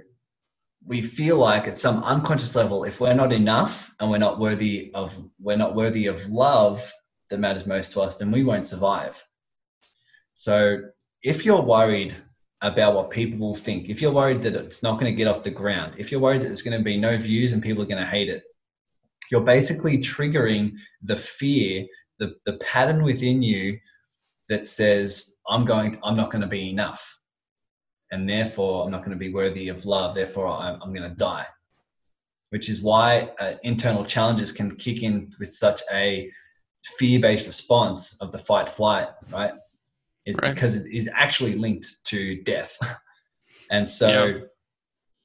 we 0.85 1.01
feel 1.01 1.37
like 1.37 1.67
at 1.67 1.77
some 1.77 2.03
unconscious 2.03 2.55
level, 2.55 2.83
if 2.83 2.99
we're 2.99 3.13
not 3.13 3.33
enough 3.33 3.93
and 3.99 4.09
we're 4.09 4.17
not 4.17 4.39
worthy 4.39 4.91
of 4.93 5.17
we're 5.39 5.57
not 5.57 5.75
worthy 5.75 6.07
of 6.07 6.27
love 6.29 6.91
that 7.29 7.39
matters 7.39 7.67
most 7.67 7.91
to 7.93 8.01
us, 8.01 8.17
then 8.17 8.31
we 8.31 8.43
won't 8.43 8.67
survive. 8.67 9.23
So 10.33 10.81
if 11.21 11.45
you're 11.45 11.61
worried 11.61 12.15
about 12.61 12.93
what 12.93 13.09
people 13.09 13.39
will 13.39 13.55
think, 13.55 13.89
if 13.89 14.01
you're 14.01 14.11
worried 14.11 14.41
that 14.43 14.55
it's 14.55 14.83
not 14.83 14.99
going 14.99 15.11
to 15.11 15.17
get 15.17 15.27
off 15.27 15.43
the 15.43 15.49
ground, 15.49 15.95
if 15.97 16.11
you're 16.11 16.21
worried 16.21 16.41
that 16.41 16.47
there's 16.47 16.61
going 16.61 16.77
to 16.77 16.83
be 16.83 16.97
no 16.97 17.17
views 17.17 17.53
and 17.53 17.63
people 17.63 17.81
are 17.81 17.87
going 17.87 17.97
to 17.97 18.05
hate 18.05 18.29
it, 18.29 18.43
you're 19.31 19.41
basically 19.41 19.97
triggering 19.97 20.77
the 21.03 21.15
fear, 21.15 21.85
the, 22.19 22.35
the 22.45 22.57
pattern 22.57 23.03
within 23.03 23.41
you 23.41 23.79
that 24.49 24.67
says, 24.67 25.37
I'm 25.49 25.65
going, 25.65 25.93
to, 25.93 25.99
I'm 26.03 26.17
not 26.17 26.29
going 26.29 26.41
to 26.41 26.47
be 26.47 26.69
enough 26.69 27.21
and 28.11 28.29
therefore 28.29 28.83
I'm 28.83 28.91
not 28.91 28.99
going 28.99 29.11
to 29.11 29.17
be 29.17 29.33
worthy 29.33 29.69
of 29.69 29.85
love. 29.85 30.13
Therefore, 30.13 30.47
I'm, 30.47 30.81
I'm 30.81 30.93
going 30.93 31.09
to 31.09 31.15
die. 31.15 31.45
Which 32.49 32.69
is 32.69 32.81
why 32.81 33.31
uh, 33.39 33.53
internal 33.63 34.03
challenges 34.03 34.51
can 34.51 34.75
kick 34.75 35.03
in 35.03 35.31
with 35.39 35.53
such 35.53 35.81
a 35.91 36.29
fear-based 36.97 37.47
response 37.47 38.17
of 38.19 38.33
the 38.33 38.37
fight 38.37 38.69
flight, 38.69 39.07
right? 39.31 39.53
Is 40.25 40.35
right. 40.41 40.53
because 40.53 40.75
it 40.75 40.91
is 40.91 41.09
actually 41.13 41.55
linked 41.55 41.87
to 42.05 42.41
death. 42.43 42.77
and 43.71 43.89
so, 43.89 44.25
yeah. 44.25 44.39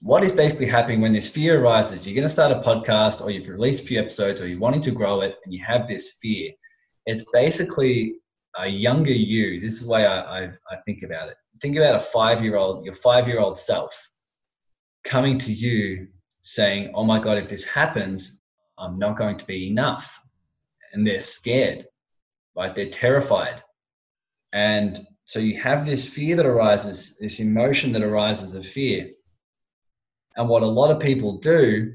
what 0.01 0.25
is 0.25 0.33
basically 0.33 0.67
happening 0.67 1.01
when 1.01 1.13
this 1.13 1.29
fear 1.29 1.61
arises? 1.63 2.07
You're 2.07 2.15
going 2.15 2.23
to 2.23 2.29
start 2.29 2.53
a 2.53 2.61
podcast, 2.61 3.23
or 3.23 3.31
you've 3.31 3.49
released 3.49 3.85
a 3.85 3.87
few 3.87 4.01
episodes, 4.01 4.41
or 4.41 4.49
you're 4.49 4.59
wanting 4.59 4.81
to 4.83 4.91
grow 4.91 5.21
it, 5.21 5.37
and 5.45 5.53
you 5.53 5.63
have 5.65 5.87
this 5.87 6.19
fear. 6.21 6.51
It's 7.05 7.25
basically 7.33 8.17
a 8.59 8.67
younger 8.67 9.13
you. 9.13 9.61
This 9.61 9.75
is 9.75 9.83
the 9.83 9.89
way 9.89 10.07
I, 10.07 10.45
I, 10.45 10.51
I 10.71 10.77
think 10.85 11.03
about 11.03 11.29
it 11.29 11.37
think 11.61 11.77
about 11.77 11.97
a 11.97 12.01
five 12.01 12.43
year 12.43 12.57
old, 12.57 12.85
your 12.85 12.95
five 12.95 13.27
year 13.27 13.41
old 13.41 13.59
self 13.59 14.11
coming 15.05 15.39
to 15.39 15.53
you 15.53 16.09
saying, 16.41 16.93
Oh 16.95 17.05
my 17.05 17.19
God, 17.19 17.39
if 17.39 17.49
this 17.49 17.65
happens, 17.65 18.43
I'm 18.79 18.99
not 18.99 19.17
going 19.17 19.37
to 19.39 19.45
be 19.47 19.69
enough. 19.69 20.21
And 20.93 21.07
they're 21.07 21.21
scared, 21.21 21.87
right? 22.57 22.75
They're 22.75 22.89
terrified. 22.89 23.63
And 24.57 25.07
so 25.27 25.39
you 25.39 25.61
have 25.61 25.85
this 25.85 26.09
fear 26.09 26.35
that 26.35 26.47
arises, 26.47 27.19
this 27.21 27.41
emotion 27.41 27.93
that 27.93 28.03
arises 28.03 28.55
of 28.55 28.65
fear. 28.65 29.11
And 30.37 30.49
what 30.49 30.63
a 30.63 30.67
lot 30.67 30.91
of 30.91 30.99
people 30.99 31.37
do 31.37 31.93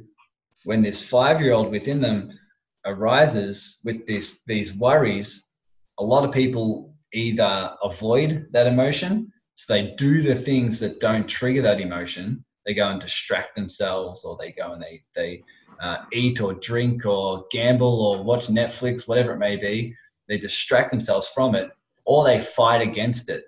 when 0.65 0.83
this 0.83 1.01
five 1.09 1.41
year 1.41 1.53
old 1.53 1.71
within 1.71 2.01
them 2.01 2.37
arises 2.85 3.79
with 3.83 4.05
this, 4.05 4.43
these 4.45 4.77
worries, 4.77 5.49
a 5.97 6.03
lot 6.03 6.23
of 6.23 6.31
people 6.31 6.93
either 7.13 7.75
avoid 7.81 8.45
that 8.51 8.67
emotion 8.67 9.31
so 9.55 9.73
they 9.73 9.93
do 9.95 10.21
the 10.21 10.35
things 10.35 10.79
that 10.79 10.99
don't 10.99 11.27
trigger 11.27 11.61
that 11.63 11.81
emotion. 11.81 12.45
They 12.65 12.75
go 12.75 12.87
and 12.87 13.01
distract 13.01 13.55
themselves, 13.55 14.23
or 14.23 14.37
they 14.39 14.51
go 14.51 14.73
and 14.73 14.81
they 14.81 15.03
they 15.13 15.43
uh, 15.79 15.97
eat 16.13 16.41
or 16.41 16.53
drink 16.55 17.05
or 17.05 17.45
gamble 17.51 18.01
or 18.05 18.23
watch 18.23 18.47
Netflix, 18.47 19.07
whatever 19.07 19.33
it 19.33 19.39
may 19.39 19.57
be. 19.57 19.95
They 20.27 20.37
distract 20.37 20.91
themselves 20.91 21.27
from 21.27 21.55
it, 21.55 21.69
or 22.05 22.23
they 22.23 22.39
fight 22.39 22.81
against 22.81 23.29
it, 23.29 23.45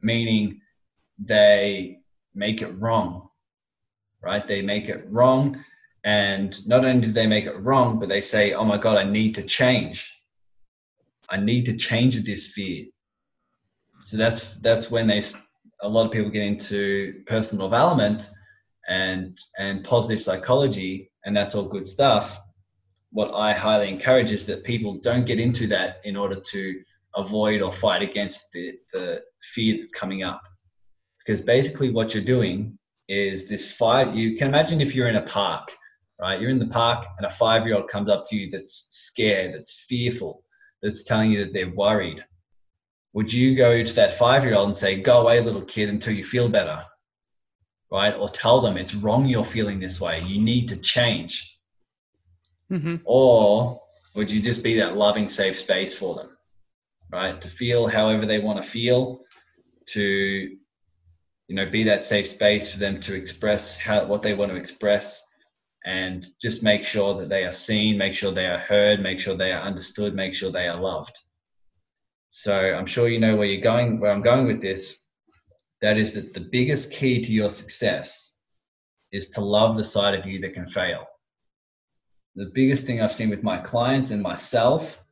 meaning 0.00 0.60
they 1.18 1.98
make 2.34 2.62
it 2.62 2.78
wrong. 2.78 3.28
Right? 4.22 4.46
They 4.46 4.60
make 4.60 4.88
it 4.88 5.06
wrong, 5.08 5.64
and 6.04 6.66
not 6.66 6.84
only 6.84 7.00
do 7.00 7.12
they 7.12 7.26
make 7.26 7.46
it 7.46 7.56
wrong, 7.60 7.98
but 7.98 8.08
they 8.08 8.20
say, 8.20 8.52
"Oh 8.52 8.64
my 8.64 8.76
God, 8.76 8.96
I 8.98 9.04
need 9.04 9.34
to 9.36 9.42
change. 9.42 10.20
I 11.30 11.38
need 11.38 11.64
to 11.66 11.76
change 11.76 12.22
this 12.22 12.52
fear." 12.52 12.86
so 14.04 14.16
that's 14.16 14.54
that's 14.56 14.90
when 14.90 15.06
they 15.06 15.22
a 15.82 15.88
lot 15.88 16.06
of 16.06 16.12
people 16.12 16.30
get 16.30 16.42
into 16.42 17.22
personal 17.26 17.68
development 17.68 18.30
and 18.88 19.38
and 19.58 19.84
positive 19.84 20.22
psychology 20.22 21.10
and 21.24 21.36
that's 21.36 21.54
all 21.54 21.68
good 21.68 21.86
stuff 21.86 22.40
what 23.12 23.32
i 23.34 23.52
highly 23.52 23.88
encourage 23.88 24.32
is 24.32 24.46
that 24.46 24.64
people 24.64 24.94
don't 24.94 25.26
get 25.26 25.40
into 25.40 25.66
that 25.66 26.00
in 26.04 26.16
order 26.16 26.36
to 26.40 26.82
avoid 27.16 27.60
or 27.60 27.72
fight 27.72 28.02
against 28.02 28.52
the, 28.52 28.74
the 28.92 29.22
fear 29.42 29.76
that's 29.76 29.90
coming 29.90 30.22
up 30.22 30.42
because 31.18 31.40
basically 31.40 31.90
what 31.90 32.14
you're 32.14 32.22
doing 32.22 32.78
is 33.08 33.48
this 33.48 33.74
five 33.74 34.14
you 34.14 34.36
can 34.36 34.48
imagine 34.48 34.80
if 34.80 34.94
you're 34.94 35.08
in 35.08 35.16
a 35.16 35.22
park 35.22 35.72
right 36.20 36.40
you're 36.40 36.50
in 36.50 36.58
the 36.58 36.66
park 36.66 37.06
and 37.18 37.26
a 37.26 37.30
five 37.30 37.66
year 37.66 37.76
old 37.76 37.88
comes 37.88 38.08
up 38.08 38.22
to 38.24 38.36
you 38.36 38.48
that's 38.50 38.86
scared 38.90 39.52
that's 39.52 39.84
fearful 39.88 40.44
that's 40.82 41.04
telling 41.04 41.32
you 41.32 41.44
that 41.44 41.52
they're 41.52 41.74
worried 41.74 42.24
would 43.12 43.32
you 43.32 43.56
go 43.56 43.82
to 43.82 43.94
that 43.94 44.14
five 44.14 44.44
year 44.44 44.54
old 44.54 44.68
and 44.68 44.76
say, 44.76 45.00
go 45.00 45.22
away, 45.22 45.40
little 45.40 45.62
kid, 45.62 45.88
until 45.88 46.14
you 46.14 46.24
feel 46.24 46.48
better? 46.48 46.84
Right? 47.90 48.14
Or 48.14 48.28
tell 48.28 48.60
them 48.60 48.76
it's 48.76 48.94
wrong 48.94 49.26
you're 49.26 49.44
feeling 49.44 49.80
this 49.80 50.00
way. 50.00 50.20
You 50.20 50.40
need 50.40 50.68
to 50.68 50.76
change. 50.76 51.58
Mm-hmm. 52.70 52.96
Or 53.04 53.82
would 54.14 54.30
you 54.30 54.40
just 54.40 54.62
be 54.62 54.76
that 54.76 54.96
loving, 54.96 55.28
safe 55.28 55.58
space 55.58 55.98
for 55.98 56.14
them? 56.14 56.36
Right? 57.12 57.40
To 57.40 57.48
feel 57.48 57.86
however 57.88 58.24
they 58.26 58.38
want 58.38 58.62
to 58.62 58.68
feel, 58.68 59.20
to 59.86 60.56
you 61.50 61.56
know, 61.56 61.68
be 61.68 61.82
that 61.82 62.04
safe 62.04 62.28
space 62.28 62.72
for 62.72 62.78
them 62.78 63.00
to 63.00 63.14
express 63.14 63.76
how 63.76 64.04
what 64.06 64.22
they 64.22 64.34
want 64.34 64.52
to 64.52 64.56
express 64.56 65.20
and 65.84 66.24
just 66.40 66.62
make 66.62 66.84
sure 66.84 67.18
that 67.18 67.28
they 67.28 67.44
are 67.44 67.52
seen, 67.52 67.98
make 67.98 68.14
sure 68.14 68.30
they 68.30 68.46
are 68.46 68.58
heard, 68.58 69.00
make 69.00 69.18
sure 69.18 69.34
they 69.34 69.52
are 69.52 69.62
understood, 69.62 70.14
make 70.14 70.32
sure 70.32 70.52
they 70.52 70.68
are 70.68 70.80
loved. 70.80 71.18
So 72.30 72.56
I'm 72.56 72.86
sure 72.86 73.08
you 73.08 73.18
know 73.18 73.34
where 73.34 73.46
you're 73.46 73.62
going, 73.62 73.98
where 73.98 74.12
I'm 74.12 74.22
going 74.22 74.46
with 74.46 74.60
this. 74.60 75.08
That 75.80 75.98
is 75.98 76.12
that 76.12 76.34
the 76.34 76.48
biggest 76.52 76.92
key 76.92 77.20
to 77.22 77.32
your 77.32 77.50
success 77.50 78.38
is 79.10 79.30
to 79.30 79.40
love 79.40 79.76
the 79.76 79.82
side 79.82 80.14
of 80.14 80.26
you 80.26 80.38
that 80.42 80.54
can 80.54 80.68
fail. 80.68 81.04
The 82.36 82.52
biggest 82.54 82.86
thing 82.86 83.02
I've 83.02 83.10
seen 83.10 83.30
with 83.30 83.42
my 83.42 83.58
clients 83.58 84.12
and 84.12 84.22
myself 84.22 85.04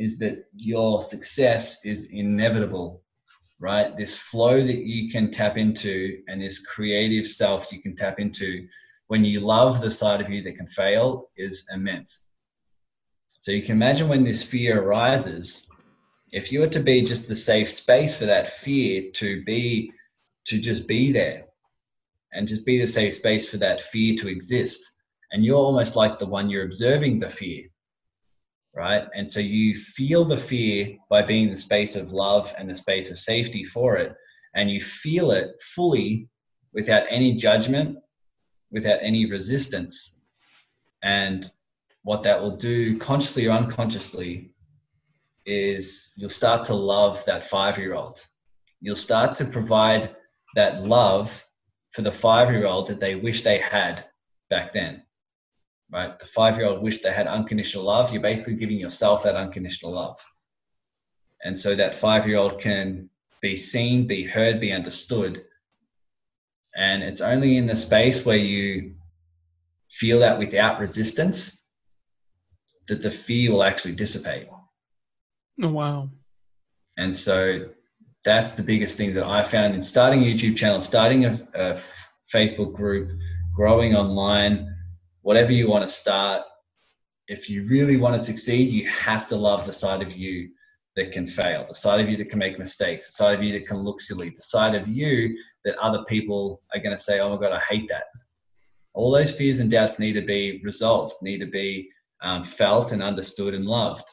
is 0.00 0.18
that 0.18 0.46
your 0.56 1.02
success 1.02 1.84
is 1.84 2.08
inevitable, 2.10 3.02
right? 3.60 3.94
This 3.98 4.16
flow 4.16 4.62
that 4.62 4.86
you 4.86 5.10
can 5.10 5.30
tap 5.30 5.58
into 5.58 6.22
and 6.26 6.40
this 6.40 6.64
creative 6.64 7.26
self 7.26 7.70
you 7.70 7.82
can 7.82 7.94
tap 7.94 8.18
into 8.18 8.66
when 9.08 9.26
you 9.26 9.40
love 9.40 9.82
the 9.82 9.90
side 9.90 10.22
of 10.22 10.30
you 10.30 10.42
that 10.42 10.56
can 10.56 10.66
fail 10.66 11.28
is 11.36 11.66
immense. 11.74 12.30
So 13.28 13.52
you 13.52 13.60
can 13.60 13.72
imagine 13.72 14.08
when 14.08 14.24
this 14.24 14.42
fear 14.42 14.82
arises, 14.82 15.68
if 16.32 16.50
you 16.50 16.60
were 16.60 16.68
to 16.68 16.80
be 16.80 17.02
just 17.02 17.28
the 17.28 17.36
safe 17.36 17.68
space 17.68 18.18
for 18.18 18.24
that 18.24 18.48
fear 18.48 19.10
to 19.16 19.44
be 19.44 19.92
to 20.46 20.58
just 20.58 20.88
be 20.88 21.12
there 21.12 21.44
and 22.32 22.48
just 22.48 22.64
be 22.64 22.80
the 22.80 22.86
safe 22.86 23.12
space 23.12 23.50
for 23.50 23.58
that 23.58 23.82
fear 23.82 24.14
to 24.16 24.28
exist 24.28 24.80
and 25.32 25.44
you're 25.44 25.56
almost 25.58 25.94
like 25.94 26.18
the 26.18 26.26
one 26.26 26.48
you're 26.48 26.64
observing 26.64 27.18
the 27.18 27.28
fear 27.28 27.69
right? 28.74 29.04
And 29.14 29.30
so 29.30 29.40
you 29.40 29.74
feel 29.74 30.24
the 30.24 30.36
fear 30.36 30.96
by 31.08 31.22
being 31.22 31.50
the 31.50 31.56
space 31.56 31.96
of 31.96 32.12
love 32.12 32.52
and 32.58 32.68
the 32.68 32.76
space 32.76 33.10
of 33.10 33.18
safety 33.18 33.64
for 33.64 33.96
it 33.96 34.14
and 34.54 34.70
you 34.70 34.80
feel 34.80 35.30
it 35.30 35.50
fully 35.60 36.28
without 36.72 37.04
any 37.08 37.34
judgment 37.34 37.98
without 38.72 39.00
any 39.02 39.26
resistance. 39.26 40.24
And 41.02 41.50
what 42.02 42.22
that 42.22 42.40
will 42.40 42.56
do 42.56 42.98
consciously 42.98 43.48
or 43.48 43.52
unconsciously 43.52 44.52
is 45.44 46.12
you'll 46.16 46.30
start 46.30 46.64
to 46.66 46.74
love 46.74 47.24
that 47.24 47.44
five 47.44 47.78
year 47.78 47.94
old 47.94 48.24
you'll 48.80 48.96
start 48.96 49.36
to 49.36 49.44
provide 49.44 50.14
that 50.54 50.84
love 50.84 51.46
for 51.92 52.02
the 52.02 52.10
five 52.10 52.50
year 52.50 52.66
old 52.66 52.86
that 52.88 53.00
they 53.00 53.14
wish 53.14 53.42
they 53.42 53.58
had 53.58 54.04
back 54.48 54.72
then. 54.72 55.02
Right? 55.92 56.18
The 56.18 56.26
five 56.26 56.56
year 56.56 56.66
old 56.66 56.82
wish 56.82 57.00
they 57.00 57.12
had 57.12 57.26
unconditional 57.26 57.84
love. 57.84 58.12
You're 58.12 58.22
basically 58.22 58.56
giving 58.56 58.78
yourself 58.78 59.24
that 59.24 59.36
unconditional 59.36 59.92
love. 59.92 60.18
And 61.42 61.58
so 61.58 61.74
that 61.74 61.94
five 61.94 62.26
year 62.26 62.38
old 62.38 62.60
can 62.60 63.08
be 63.40 63.56
seen, 63.56 64.06
be 64.06 64.22
heard, 64.22 64.60
be 64.60 64.72
understood. 64.72 65.44
And 66.76 67.02
it's 67.02 67.20
only 67.20 67.56
in 67.56 67.66
the 67.66 67.76
space 67.76 68.24
where 68.24 68.36
you 68.36 68.94
feel 69.90 70.20
that 70.20 70.38
without 70.38 70.78
resistance 70.78 71.66
that 72.88 73.02
the 73.02 73.10
fear 73.10 73.50
will 73.52 73.64
actually 73.64 73.94
dissipate. 73.94 74.48
Oh, 75.62 75.68
wow. 75.70 76.10
And 76.96 77.14
so 77.14 77.68
that's 78.24 78.52
the 78.52 78.62
biggest 78.62 78.96
thing 78.96 79.14
that 79.14 79.24
I 79.24 79.42
found 79.42 79.74
in 79.74 79.82
starting 79.82 80.22
a 80.22 80.26
YouTube 80.26 80.56
channel, 80.56 80.80
starting 80.80 81.24
a, 81.24 81.38
a 81.54 81.80
Facebook 82.32 82.74
group, 82.74 83.10
growing 83.54 83.94
online, 83.96 84.74
whatever 85.22 85.52
you 85.52 85.68
want 85.68 85.82
to 85.82 85.88
start. 85.88 86.42
If 87.28 87.48
you 87.48 87.66
really 87.68 87.96
want 87.96 88.16
to 88.16 88.22
succeed, 88.22 88.70
you 88.70 88.86
have 88.88 89.26
to 89.28 89.36
love 89.36 89.66
the 89.66 89.72
side 89.72 90.02
of 90.02 90.16
you 90.16 90.50
that 90.96 91.12
can 91.12 91.26
fail, 91.26 91.64
the 91.68 91.74
side 91.74 92.00
of 92.00 92.08
you 92.08 92.16
that 92.16 92.28
can 92.28 92.38
make 92.38 92.58
mistakes, 92.58 93.06
the 93.06 93.12
side 93.12 93.34
of 93.34 93.42
you 93.42 93.52
that 93.52 93.66
can 93.66 93.78
look 93.78 94.00
silly, 94.00 94.30
the 94.30 94.42
side 94.42 94.74
of 94.74 94.88
you 94.88 95.36
that 95.64 95.78
other 95.78 96.04
people 96.04 96.62
are 96.74 96.80
going 96.80 96.96
to 96.96 97.02
say, 97.02 97.20
oh 97.20 97.30
my 97.30 97.40
God, 97.40 97.52
I 97.52 97.60
hate 97.60 97.88
that. 97.88 98.06
All 98.94 99.12
those 99.12 99.32
fears 99.32 99.60
and 99.60 99.70
doubts 99.70 100.00
need 100.00 100.14
to 100.14 100.22
be 100.22 100.60
resolved, 100.64 101.14
need 101.22 101.38
to 101.38 101.46
be 101.46 101.88
um, 102.22 102.42
felt 102.42 102.90
and 102.92 103.02
understood 103.02 103.54
and 103.54 103.66
loved. 103.66 104.08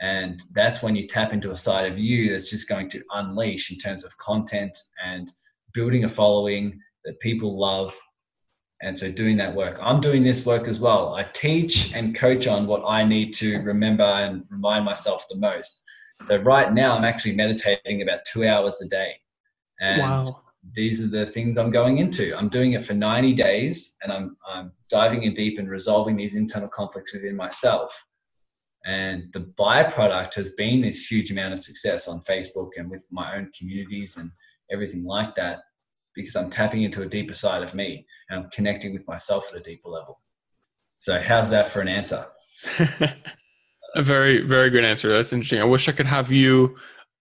And 0.00 0.42
that's 0.52 0.82
when 0.82 0.94
you 0.94 1.06
tap 1.06 1.32
into 1.32 1.52
a 1.52 1.56
side 1.56 1.90
of 1.90 1.98
you 1.98 2.30
that's 2.30 2.50
just 2.50 2.68
going 2.68 2.88
to 2.90 3.02
unleash 3.14 3.72
in 3.72 3.78
terms 3.78 4.04
of 4.04 4.16
content 4.18 4.76
and 5.02 5.32
building 5.72 6.04
a 6.04 6.08
following 6.08 6.78
that 7.04 7.18
people 7.20 7.58
love. 7.58 7.94
And 8.84 8.96
so 8.96 9.10
doing 9.10 9.36
that 9.38 9.54
work. 9.54 9.78
I'm 9.82 10.00
doing 10.00 10.22
this 10.22 10.44
work 10.44 10.68
as 10.68 10.78
well. 10.78 11.14
I 11.14 11.22
teach 11.32 11.94
and 11.94 12.14
coach 12.14 12.46
on 12.46 12.66
what 12.66 12.82
I 12.86 13.02
need 13.02 13.32
to 13.34 13.60
remember 13.62 14.04
and 14.04 14.44
remind 14.50 14.84
myself 14.84 15.26
the 15.30 15.38
most. 15.38 15.82
So 16.22 16.36
right 16.42 16.72
now 16.72 16.94
I'm 16.96 17.04
actually 17.04 17.34
meditating 17.34 18.02
about 18.02 18.20
two 18.26 18.46
hours 18.46 18.80
a 18.82 18.88
day. 18.88 19.14
And 19.80 20.02
wow. 20.02 20.22
these 20.74 21.00
are 21.00 21.08
the 21.08 21.24
things 21.24 21.56
I'm 21.56 21.70
going 21.70 21.98
into. 21.98 22.36
I'm 22.36 22.48
doing 22.48 22.72
it 22.72 22.84
for 22.84 22.94
90 22.94 23.32
days 23.32 23.96
and 24.02 24.12
I'm, 24.12 24.36
I'm 24.46 24.70
diving 24.90 25.22
in 25.22 25.34
deep 25.34 25.58
and 25.58 25.68
resolving 25.68 26.16
these 26.16 26.34
internal 26.34 26.68
conflicts 26.68 27.14
within 27.14 27.36
myself 27.36 28.06
and 28.84 29.32
the 29.32 29.40
byproduct 29.40 30.34
has 30.34 30.50
been 30.52 30.82
this 30.82 31.10
huge 31.10 31.30
amount 31.30 31.54
of 31.54 31.60
success 31.60 32.06
on 32.06 32.20
Facebook 32.20 32.70
and 32.76 32.90
with 32.90 33.06
my 33.10 33.36
own 33.36 33.50
communities 33.58 34.18
and 34.18 34.30
everything 34.70 35.04
like 35.04 35.34
that 35.34 35.60
because 36.14 36.36
I'm 36.36 36.50
tapping 36.50 36.82
into 36.82 37.02
a 37.02 37.06
deeper 37.06 37.34
side 37.34 37.62
of 37.62 37.74
me 37.74 38.06
and 38.28 38.40
I'm 38.40 38.50
connecting 38.50 38.92
with 38.92 39.06
myself 39.06 39.48
at 39.52 39.60
a 39.60 39.62
deeper 39.62 39.88
level. 39.88 40.20
So, 40.96 41.20
how's 41.20 41.50
that 41.50 41.68
for 41.68 41.80
an 41.80 41.88
answer? 41.88 42.26
a 43.94 44.02
very, 44.02 44.42
very 44.46 44.70
good 44.70 44.84
answer. 44.84 45.12
That's 45.12 45.32
interesting. 45.32 45.60
I 45.60 45.64
wish 45.64 45.88
I 45.88 45.92
could 45.92 46.06
have 46.06 46.30
you 46.32 46.76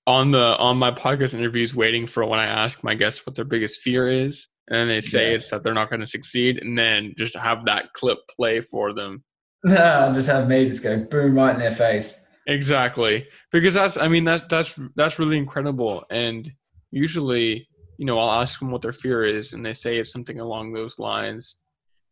on 0.06 0.32
the 0.32 0.58
on 0.58 0.78
my 0.78 0.92
podcast 0.92 1.34
interviews 1.34 1.76
waiting 1.76 2.06
for 2.08 2.26
when 2.26 2.40
I 2.40 2.46
ask 2.46 2.84
my 2.84 2.94
guests 2.94 3.26
what 3.26 3.36
their 3.36 3.46
biggest 3.46 3.82
fear 3.82 4.12
is 4.12 4.48
and 4.68 4.76
then 4.76 4.88
they 4.90 5.00
say 5.00 5.30
yeah. 5.30 5.36
it's 5.38 5.50
that 5.50 5.64
they're 5.64 5.74
not 5.74 5.90
going 5.90 6.02
to 6.02 6.08
succeed 6.08 6.62
and 6.62 6.78
then 6.78 7.14
just 7.18 7.38
have 7.38 7.64
that 7.66 7.94
clip 7.94 8.18
play 8.36 8.60
for 8.60 8.92
them 8.92 9.24
just 9.68 10.28
have 10.28 10.50
me 10.50 10.68
just 10.68 10.84
go 10.84 11.06
boom 11.06 11.36
right 11.36 11.54
in 11.54 11.60
their 11.60 11.72
face. 11.72 12.28
Exactly, 12.48 13.26
because 13.50 13.74
that's 13.74 13.96
I 13.96 14.10
mean 14.10 14.26
that 14.26 14.50
that's 14.50 14.78
that's 14.96 15.20
really 15.20 15.38
incredible. 15.38 16.04
And 16.10 16.52
usually, 16.92 17.70
you 17.98 18.06
know, 18.06 18.18
I'll 18.20 18.42
ask 18.42 18.60
them 18.60 18.72
what 18.72 18.82
their 18.82 18.92
fear 18.92 19.24
is, 19.26 19.54
and 19.54 19.66
they 19.66 19.74
say 19.74 19.98
it's 19.98 20.12
something 20.12 20.40
along 20.40 20.74
those 20.74 21.00
lines. 21.00 21.58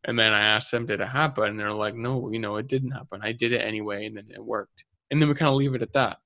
And 0.05 0.17
then 0.17 0.33
I 0.33 0.41
ask 0.41 0.71
them, 0.71 0.85
did 0.85 0.99
it 0.99 1.07
happen? 1.07 1.43
And 1.45 1.59
they're 1.59 1.71
like, 1.73 1.95
no, 1.95 2.31
you 2.31 2.39
know, 2.39 2.55
it 2.57 2.67
didn't 2.67 2.91
happen. 2.91 3.21
I 3.23 3.33
did 3.33 3.51
it 3.51 3.59
anyway, 3.61 4.05
and 4.05 4.17
then 4.17 4.27
it 4.29 4.43
worked. 4.43 4.83
And 5.11 5.21
then 5.21 5.29
we 5.29 5.35
kind 5.35 5.49
of 5.49 5.55
leave 5.55 5.75
it 5.75 5.81
at 5.81 5.93
that. 5.93 6.17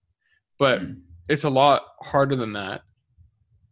But 0.58 0.82
mm. 0.82 1.02
it's 1.28 1.44
a 1.44 1.50
lot 1.50 1.84
harder 2.02 2.36
than 2.36 2.54
that. 2.54 2.82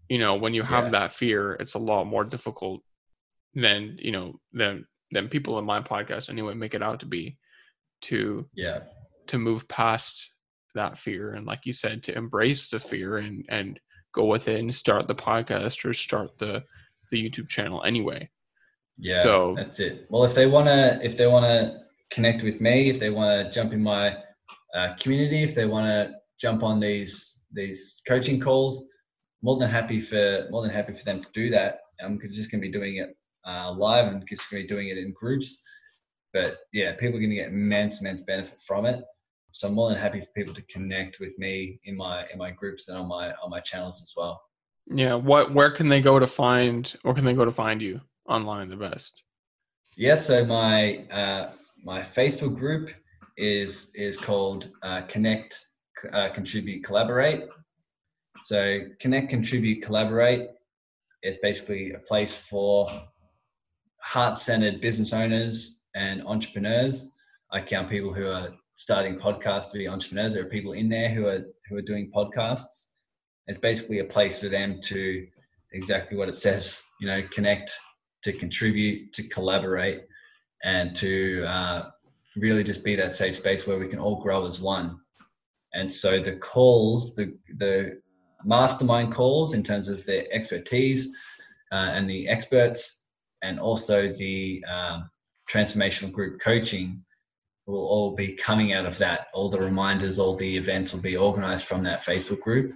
You 0.09 0.19
know, 0.19 0.35
when 0.35 0.53
you 0.53 0.63
have 0.63 0.85
yeah. 0.85 0.89
that 0.91 1.13
fear, 1.13 1.53
it's 1.53 1.75
a 1.75 1.79
lot 1.79 2.05
more 2.05 2.25
difficult 2.25 2.81
than 3.55 3.97
you 3.99 4.11
know 4.11 4.39
than 4.51 4.85
than 5.11 5.29
people 5.29 5.59
in 5.59 5.65
my 5.65 5.79
podcast 5.79 6.29
anyway 6.29 6.53
make 6.53 6.73
it 6.73 6.81
out 6.81 6.99
to 6.99 7.05
be 7.05 7.37
to 8.01 8.45
yeah 8.55 8.79
to 9.27 9.37
move 9.37 9.67
past 9.67 10.31
that 10.75 10.97
fear 10.97 11.33
and 11.33 11.45
like 11.45 11.65
you 11.65 11.73
said 11.73 12.01
to 12.01 12.15
embrace 12.17 12.69
the 12.69 12.79
fear 12.79 13.17
and 13.17 13.45
and 13.49 13.79
go 14.13 14.25
with 14.25 14.47
it 14.47 14.59
and 14.59 14.73
start 14.73 15.07
the 15.07 15.15
podcast 15.15 15.85
or 15.85 15.93
start 15.93 16.37
the 16.37 16.63
the 17.11 17.29
youtube 17.29 17.49
channel 17.49 17.83
anyway. 17.83 18.29
Yeah 18.97 19.21
so 19.23 19.53
that's 19.55 19.79
it. 19.79 20.05
Well 20.09 20.23
if 20.23 20.33
they 20.35 20.47
want 20.47 20.67
to 20.67 20.99
if 21.03 21.17
they 21.17 21.27
want 21.27 21.45
to 21.45 21.79
connect 22.11 22.43
with 22.43 22.61
me 22.61 22.89
if 22.89 22.99
they 22.99 23.09
want 23.09 23.31
to 23.31 23.53
jump 23.53 23.73
in 23.73 23.81
my 23.81 24.17
uh, 24.75 24.93
community 24.99 25.43
if 25.43 25.55
they 25.55 25.65
want 25.65 25.87
to 25.87 26.15
jump 26.39 26.63
on 26.63 26.79
these 26.79 27.43
these 27.51 28.01
coaching 28.07 28.39
calls 28.39 28.87
more 29.43 29.57
than 29.57 29.69
happy 29.69 29.99
for 29.99 30.47
more 30.49 30.63
than 30.63 30.71
happy 30.71 30.93
for 30.93 31.03
them 31.03 31.21
to 31.21 31.31
do 31.33 31.49
that. 31.49 31.79
I'm 32.03 32.19
just 32.19 32.49
going 32.49 32.61
to 32.61 32.67
be 32.67 32.71
doing 32.71 32.97
it 32.97 33.15
uh, 33.45 33.73
live. 33.75 34.07
And 34.07 34.23
just 34.27 34.49
going 34.49 34.63
to 34.63 34.67
be 34.67 34.73
doing 34.73 34.87
it 34.87 34.97
in 34.97 35.13
groups. 35.13 35.61
But 36.31 36.59
yeah, 36.71 36.93
people 36.93 37.17
are 37.17 37.19
going 37.19 37.29
to 37.29 37.35
get 37.35 37.49
immense, 37.49 38.01
immense 38.01 38.23
benefit 38.23 38.59
from 38.61 38.85
it. 38.85 39.03
So 39.53 39.67
I'm 39.67 39.75
more 39.75 39.89
than 39.89 39.99
happy 39.99 40.19
for 40.19 40.31
people 40.35 40.53
to 40.55 40.63
connect 40.63 41.19
with 41.19 41.37
me 41.37 41.79
in 41.85 41.95
my 41.95 42.25
in 42.33 42.39
my 42.39 42.49
groups 42.49 42.89
and 42.89 42.97
on 42.97 43.07
my 43.07 43.33
on 43.33 43.51
my 43.51 43.59
channels 43.59 44.01
as 44.01 44.11
well. 44.17 44.41
Yeah, 44.87 45.13
what 45.13 45.53
where 45.53 45.69
can 45.69 45.89
they 45.89 46.01
go 46.01 46.17
to 46.17 46.25
find 46.25 46.93
or 47.03 47.13
can 47.13 47.23
they 47.23 47.33
go 47.33 47.45
to 47.45 47.51
find 47.51 47.79
you 47.79 48.01
online 48.27 48.67
the 48.67 48.75
best? 48.75 49.21
Yeah, 49.95 50.15
so 50.15 50.43
my 50.43 51.05
uh, 51.11 51.51
my 51.83 51.99
Facebook 51.99 52.57
group 52.57 52.89
is 53.37 53.91
is 53.93 54.17
called 54.17 54.69
uh, 54.81 55.03
Connect, 55.03 55.67
uh, 56.11 56.29
Contribute, 56.29 56.83
Collaborate. 56.83 57.43
So 58.43 58.79
Connect, 58.99 59.29
Contribute, 59.29 59.83
Collaborate 59.83 60.49
is 61.21 61.37
basically 61.43 61.91
a 61.91 61.99
place 61.99 62.35
for 62.35 62.89
heart-centered 64.01 64.81
business 64.81 65.13
owners 65.13 65.85
and 65.95 66.23
entrepreneurs. 66.23 67.15
I 67.51 67.61
count 67.61 67.87
people 67.87 68.11
who 68.11 68.27
are 68.27 68.49
starting 68.75 69.17
podcasts 69.17 69.71
to 69.71 69.77
be 69.77 69.87
entrepreneurs. 69.87 70.33
There 70.33 70.43
are 70.43 70.49
people 70.49 70.73
in 70.73 70.89
there 70.89 71.09
who 71.09 71.27
are 71.27 71.45
who 71.67 71.77
are 71.77 71.81
doing 71.81 72.11
podcasts. 72.11 72.87
It's 73.47 73.59
basically 73.59 73.99
a 73.99 74.05
place 74.05 74.39
for 74.39 74.49
them 74.49 74.79
to 74.81 75.27
exactly 75.71 76.17
what 76.17 76.29
it 76.29 76.35
says. 76.35 76.81
You 76.99 77.07
know, 77.07 77.21
connect, 77.31 77.71
to 78.23 78.33
contribute, 78.33 79.13
to 79.13 79.27
collaborate, 79.29 80.03
and 80.63 80.95
to 80.95 81.43
uh, 81.45 81.89
really 82.35 82.63
just 82.63 82.83
be 82.83 82.95
that 82.95 83.15
safe 83.15 83.35
space 83.35 83.67
where 83.67 83.79
we 83.79 83.87
can 83.87 83.99
all 83.99 84.21
grow 84.21 84.45
as 84.45 84.59
one. 84.59 84.99
And 85.73 85.91
so 85.91 86.19
the 86.19 86.37
calls, 86.37 87.15
the 87.15 87.37
the 87.57 88.01
mastermind 88.43 89.13
calls 89.13 89.53
in 89.53 89.63
terms 89.63 89.87
of 89.87 90.05
their 90.05 90.25
expertise 90.31 91.15
uh, 91.71 91.91
and 91.93 92.09
the 92.09 92.27
experts, 92.27 93.05
and 93.41 93.59
also 93.59 94.07
the 94.07 94.63
um, 94.65 95.09
transformational 95.49 96.11
group 96.11 96.39
coaching 96.39 97.03
will 97.65 97.85
all 97.85 98.15
be 98.15 98.33
coming 98.33 98.73
out 98.73 98.85
of 98.85 98.97
that. 98.97 99.27
All 99.33 99.49
the 99.49 99.59
reminders, 99.59 100.19
all 100.19 100.35
the 100.35 100.57
events 100.57 100.93
will 100.93 101.01
be 101.01 101.15
organized 101.15 101.67
from 101.67 101.83
that 101.83 102.01
Facebook 102.03 102.41
group. 102.41 102.73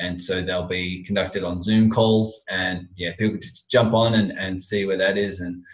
And 0.00 0.20
so 0.20 0.42
they'll 0.42 0.66
be 0.66 1.02
conducted 1.04 1.44
on 1.44 1.58
Zoom 1.58 1.90
calls. 1.90 2.42
And 2.50 2.88
yeah, 2.96 3.12
people 3.18 3.38
just 3.38 3.70
jump 3.70 3.94
on 3.94 4.14
and, 4.14 4.32
and 4.38 4.62
see 4.62 4.86
where 4.86 4.98
that 4.98 5.18
is. 5.18 5.40
And 5.40 5.64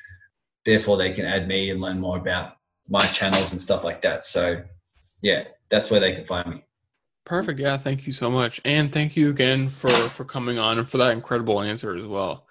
therefore, 0.65 0.97
they 0.97 1.13
can 1.13 1.27
add 1.27 1.47
me 1.49 1.71
and 1.71 1.81
learn 1.81 2.01
more 2.01 2.19
about 2.19 2.57
my 2.89 3.05
channels 3.07 3.53
and 3.53 3.61
stuff 3.61 3.85
like 3.85 4.01
that. 4.03 4.25
So 4.25 4.63
yeah, 5.23 5.45
that's 5.71 5.91
where 5.91 6.01
they 6.01 6.13
can 6.13 6.25
find 6.25 6.49
me. 6.51 6.65
Perfect. 7.25 7.59
Yeah, 7.59 7.79
thank 7.79 8.07
you 8.07 8.13
so 8.13 8.31
much. 8.31 8.61
And 8.65 8.93
thank 8.93 9.17
you 9.17 9.31
again 9.31 9.71
for 9.71 9.89
for 9.89 10.25
coming 10.25 10.59
on 10.59 10.79
and 10.79 10.89
for 10.89 10.99
that 10.99 11.13
incredible 11.13 11.63
answer 11.63 11.97
as 11.97 12.05
well. 12.07 12.47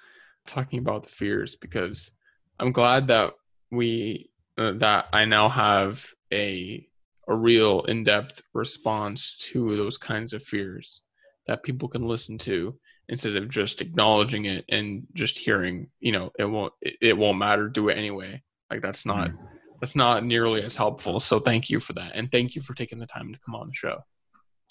Talking 0.47 0.79
about 0.79 1.03
the 1.03 1.09
fears 1.09 1.55
because 1.55 2.11
I'm 2.59 2.71
glad 2.71 3.07
that 3.07 3.33
we 3.71 4.31
that 4.57 5.07
I 5.13 5.25
now 5.25 5.49
have 5.49 6.05
a 6.31 6.87
a 7.27 7.35
real 7.35 7.81
in-depth 7.83 8.41
response 8.53 9.37
to 9.37 9.77
those 9.77 9.97
kinds 9.97 10.33
of 10.33 10.43
fears 10.43 11.01
that 11.47 11.63
people 11.63 11.87
can 11.87 12.07
listen 12.07 12.37
to 12.37 12.77
instead 13.09 13.35
of 13.35 13.49
just 13.49 13.81
acknowledging 13.81 14.45
it 14.45 14.65
and 14.69 15.07
just 15.13 15.37
hearing 15.37 15.87
you 15.99 16.11
know 16.11 16.31
it 16.37 16.45
won't 16.45 16.73
it, 16.81 16.97
it 17.01 17.17
won't 17.17 17.37
matter 17.37 17.69
do 17.69 17.89
it 17.89 17.97
anyway 17.97 18.41
Like 18.69 18.81
that's 18.81 19.05
not 19.05 19.29
mm. 19.29 19.37
that's 19.79 19.95
not 19.95 20.23
nearly 20.23 20.61
as 20.63 20.75
helpful. 20.75 21.19
So 21.19 21.39
thank 21.39 21.69
you 21.69 21.79
for 21.79 21.93
that, 21.93 22.11
and 22.15 22.31
thank 22.31 22.55
you 22.55 22.61
for 22.61 22.73
taking 22.73 22.99
the 22.99 23.05
time 23.07 23.31
to 23.33 23.39
come 23.45 23.55
on 23.55 23.67
the 23.67 23.73
show. 23.73 23.99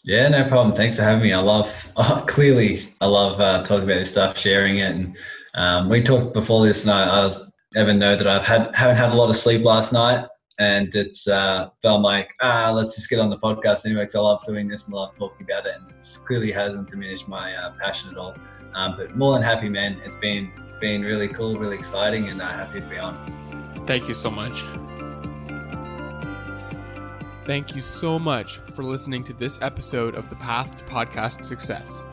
Yeah, 0.04 0.28
no 0.28 0.48
problem. 0.48 0.74
Thanks 0.74 0.96
for 0.96 1.02
having 1.02 1.22
me. 1.22 1.32
I 1.32 1.38
love 1.38 1.92
oh, 1.96 2.24
clearly 2.28 2.80
I 3.00 3.06
love 3.06 3.40
uh, 3.40 3.62
talking 3.62 3.84
about 3.84 3.98
this 3.98 4.10
stuff, 4.10 4.36
sharing 4.36 4.78
it, 4.78 4.94
and 4.94 5.16
um, 5.54 5.88
we 5.88 6.02
talked 6.02 6.34
before 6.34 6.66
this, 6.66 6.82
and 6.82 6.92
I, 6.92 7.20
I 7.20 7.24
was 7.24 7.51
Evan 7.74 7.98
know 7.98 8.16
that 8.16 8.26
I've 8.26 8.44
had 8.44 8.74
haven't 8.74 8.96
had 8.96 9.12
a 9.12 9.14
lot 9.14 9.30
of 9.30 9.36
sleep 9.36 9.64
last 9.64 9.92
night, 9.92 10.26
and 10.58 10.94
it's 10.94 11.26
uh, 11.28 11.70
felt 11.80 12.02
like 12.02 12.30
ah, 12.42 12.70
let's 12.74 12.94
just 12.94 13.08
get 13.08 13.18
on 13.18 13.30
the 13.30 13.38
podcast 13.38 13.86
anyway 13.86 14.02
because 14.02 14.14
I 14.14 14.20
love 14.20 14.44
doing 14.44 14.68
this 14.68 14.86
and 14.86 14.94
I 14.94 14.98
love 14.98 15.14
talking 15.14 15.46
about 15.48 15.66
it, 15.66 15.76
and 15.80 15.90
it 15.90 16.18
clearly 16.26 16.52
hasn't 16.52 16.88
diminished 16.88 17.28
my 17.28 17.54
uh, 17.54 17.72
passion 17.80 18.10
at 18.10 18.18
all. 18.18 18.34
Um, 18.74 18.96
but 18.96 19.16
more 19.16 19.32
than 19.34 19.42
happy, 19.42 19.68
man. 19.68 20.00
It's 20.04 20.16
been 20.16 20.52
been 20.80 21.02
really 21.02 21.28
cool, 21.28 21.56
really 21.56 21.76
exciting, 21.76 22.28
and 22.28 22.42
uh, 22.42 22.48
happy 22.48 22.80
to 22.80 22.86
be 22.86 22.98
on. 22.98 23.84
Thank 23.86 24.08
you 24.08 24.14
so 24.14 24.30
much. 24.30 24.62
Thank 27.44 27.74
you 27.74 27.82
so 27.82 28.18
much 28.18 28.58
for 28.72 28.84
listening 28.84 29.24
to 29.24 29.32
this 29.32 29.58
episode 29.62 30.14
of 30.14 30.28
the 30.30 30.36
Path 30.36 30.76
to 30.76 30.84
Podcast 30.84 31.44
Success. 31.44 32.04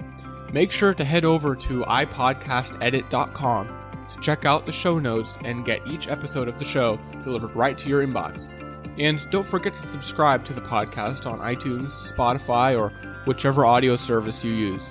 Make 0.51 0.71
sure 0.71 0.95
to 0.95 1.03
head 1.03 1.23
over 1.23 1.55
to 1.55 1.83
ipodcastedit.com 1.83 3.78
check 4.21 4.45
out 4.45 4.65
the 4.65 4.71
show 4.71 4.99
notes 4.99 5.37
and 5.43 5.65
get 5.65 5.85
each 5.87 6.07
episode 6.07 6.47
of 6.47 6.59
the 6.59 6.65
show 6.65 6.99
delivered 7.23 7.55
right 7.55 7.77
to 7.77 7.89
your 7.89 8.05
inbox. 8.05 8.55
And 8.99 9.25
don't 9.31 9.47
forget 9.47 9.73
to 9.75 9.81
subscribe 9.83 10.43
to 10.45 10.53
the 10.53 10.61
podcast 10.61 11.25
on 11.25 11.39
iTunes, 11.39 11.91
Spotify, 12.11 12.77
or 12.77 12.89
whichever 13.25 13.65
audio 13.65 13.95
service 13.95 14.43
you 14.43 14.51
use. 14.51 14.87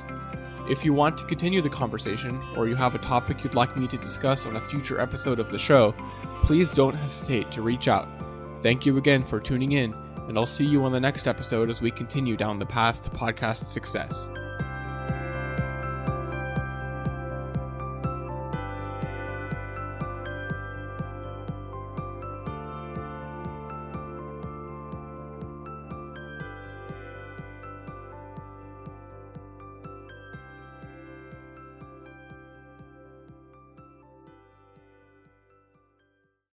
If 0.70 0.84
you 0.84 0.92
want 0.92 1.16
to 1.18 1.24
continue 1.24 1.62
the 1.62 1.70
conversation, 1.70 2.40
or 2.56 2.68
you 2.68 2.76
have 2.76 2.94
a 2.94 2.98
topic 2.98 3.42
you'd 3.42 3.54
like 3.54 3.76
me 3.76 3.88
to 3.88 3.96
discuss 3.96 4.46
on 4.46 4.56
a 4.56 4.60
future 4.60 5.00
episode 5.00 5.40
of 5.40 5.50
the 5.50 5.58
show, 5.58 5.94
please 6.42 6.72
don't 6.72 6.94
hesitate 6.94 7.50
to 7.52 7.62
reach 7.62 7.88
out. 7.88 8.08
Thank 8.62 8.84
you 8.84 8.98
again 8.98 9.22
for 9.22 9.40
tuning 9.40 9.72
in, 9.72 9.94
and 10.28 10.36
I'll 10.36 10.46
see 10.46 10.66
you 10.66 10.84
on 10.84 10.92
the 10.92 11.00
next 11.00 11.26
episode 11.26 11.70
as 11.70 11.80
we 11.80 11.90
continue 11.90 12.36
down 12.36 12.58
the 12.58 12.66
path 12.66 13.02
to 13.02 13.10
podcast 13.10 13.66
success. 13.66 14.28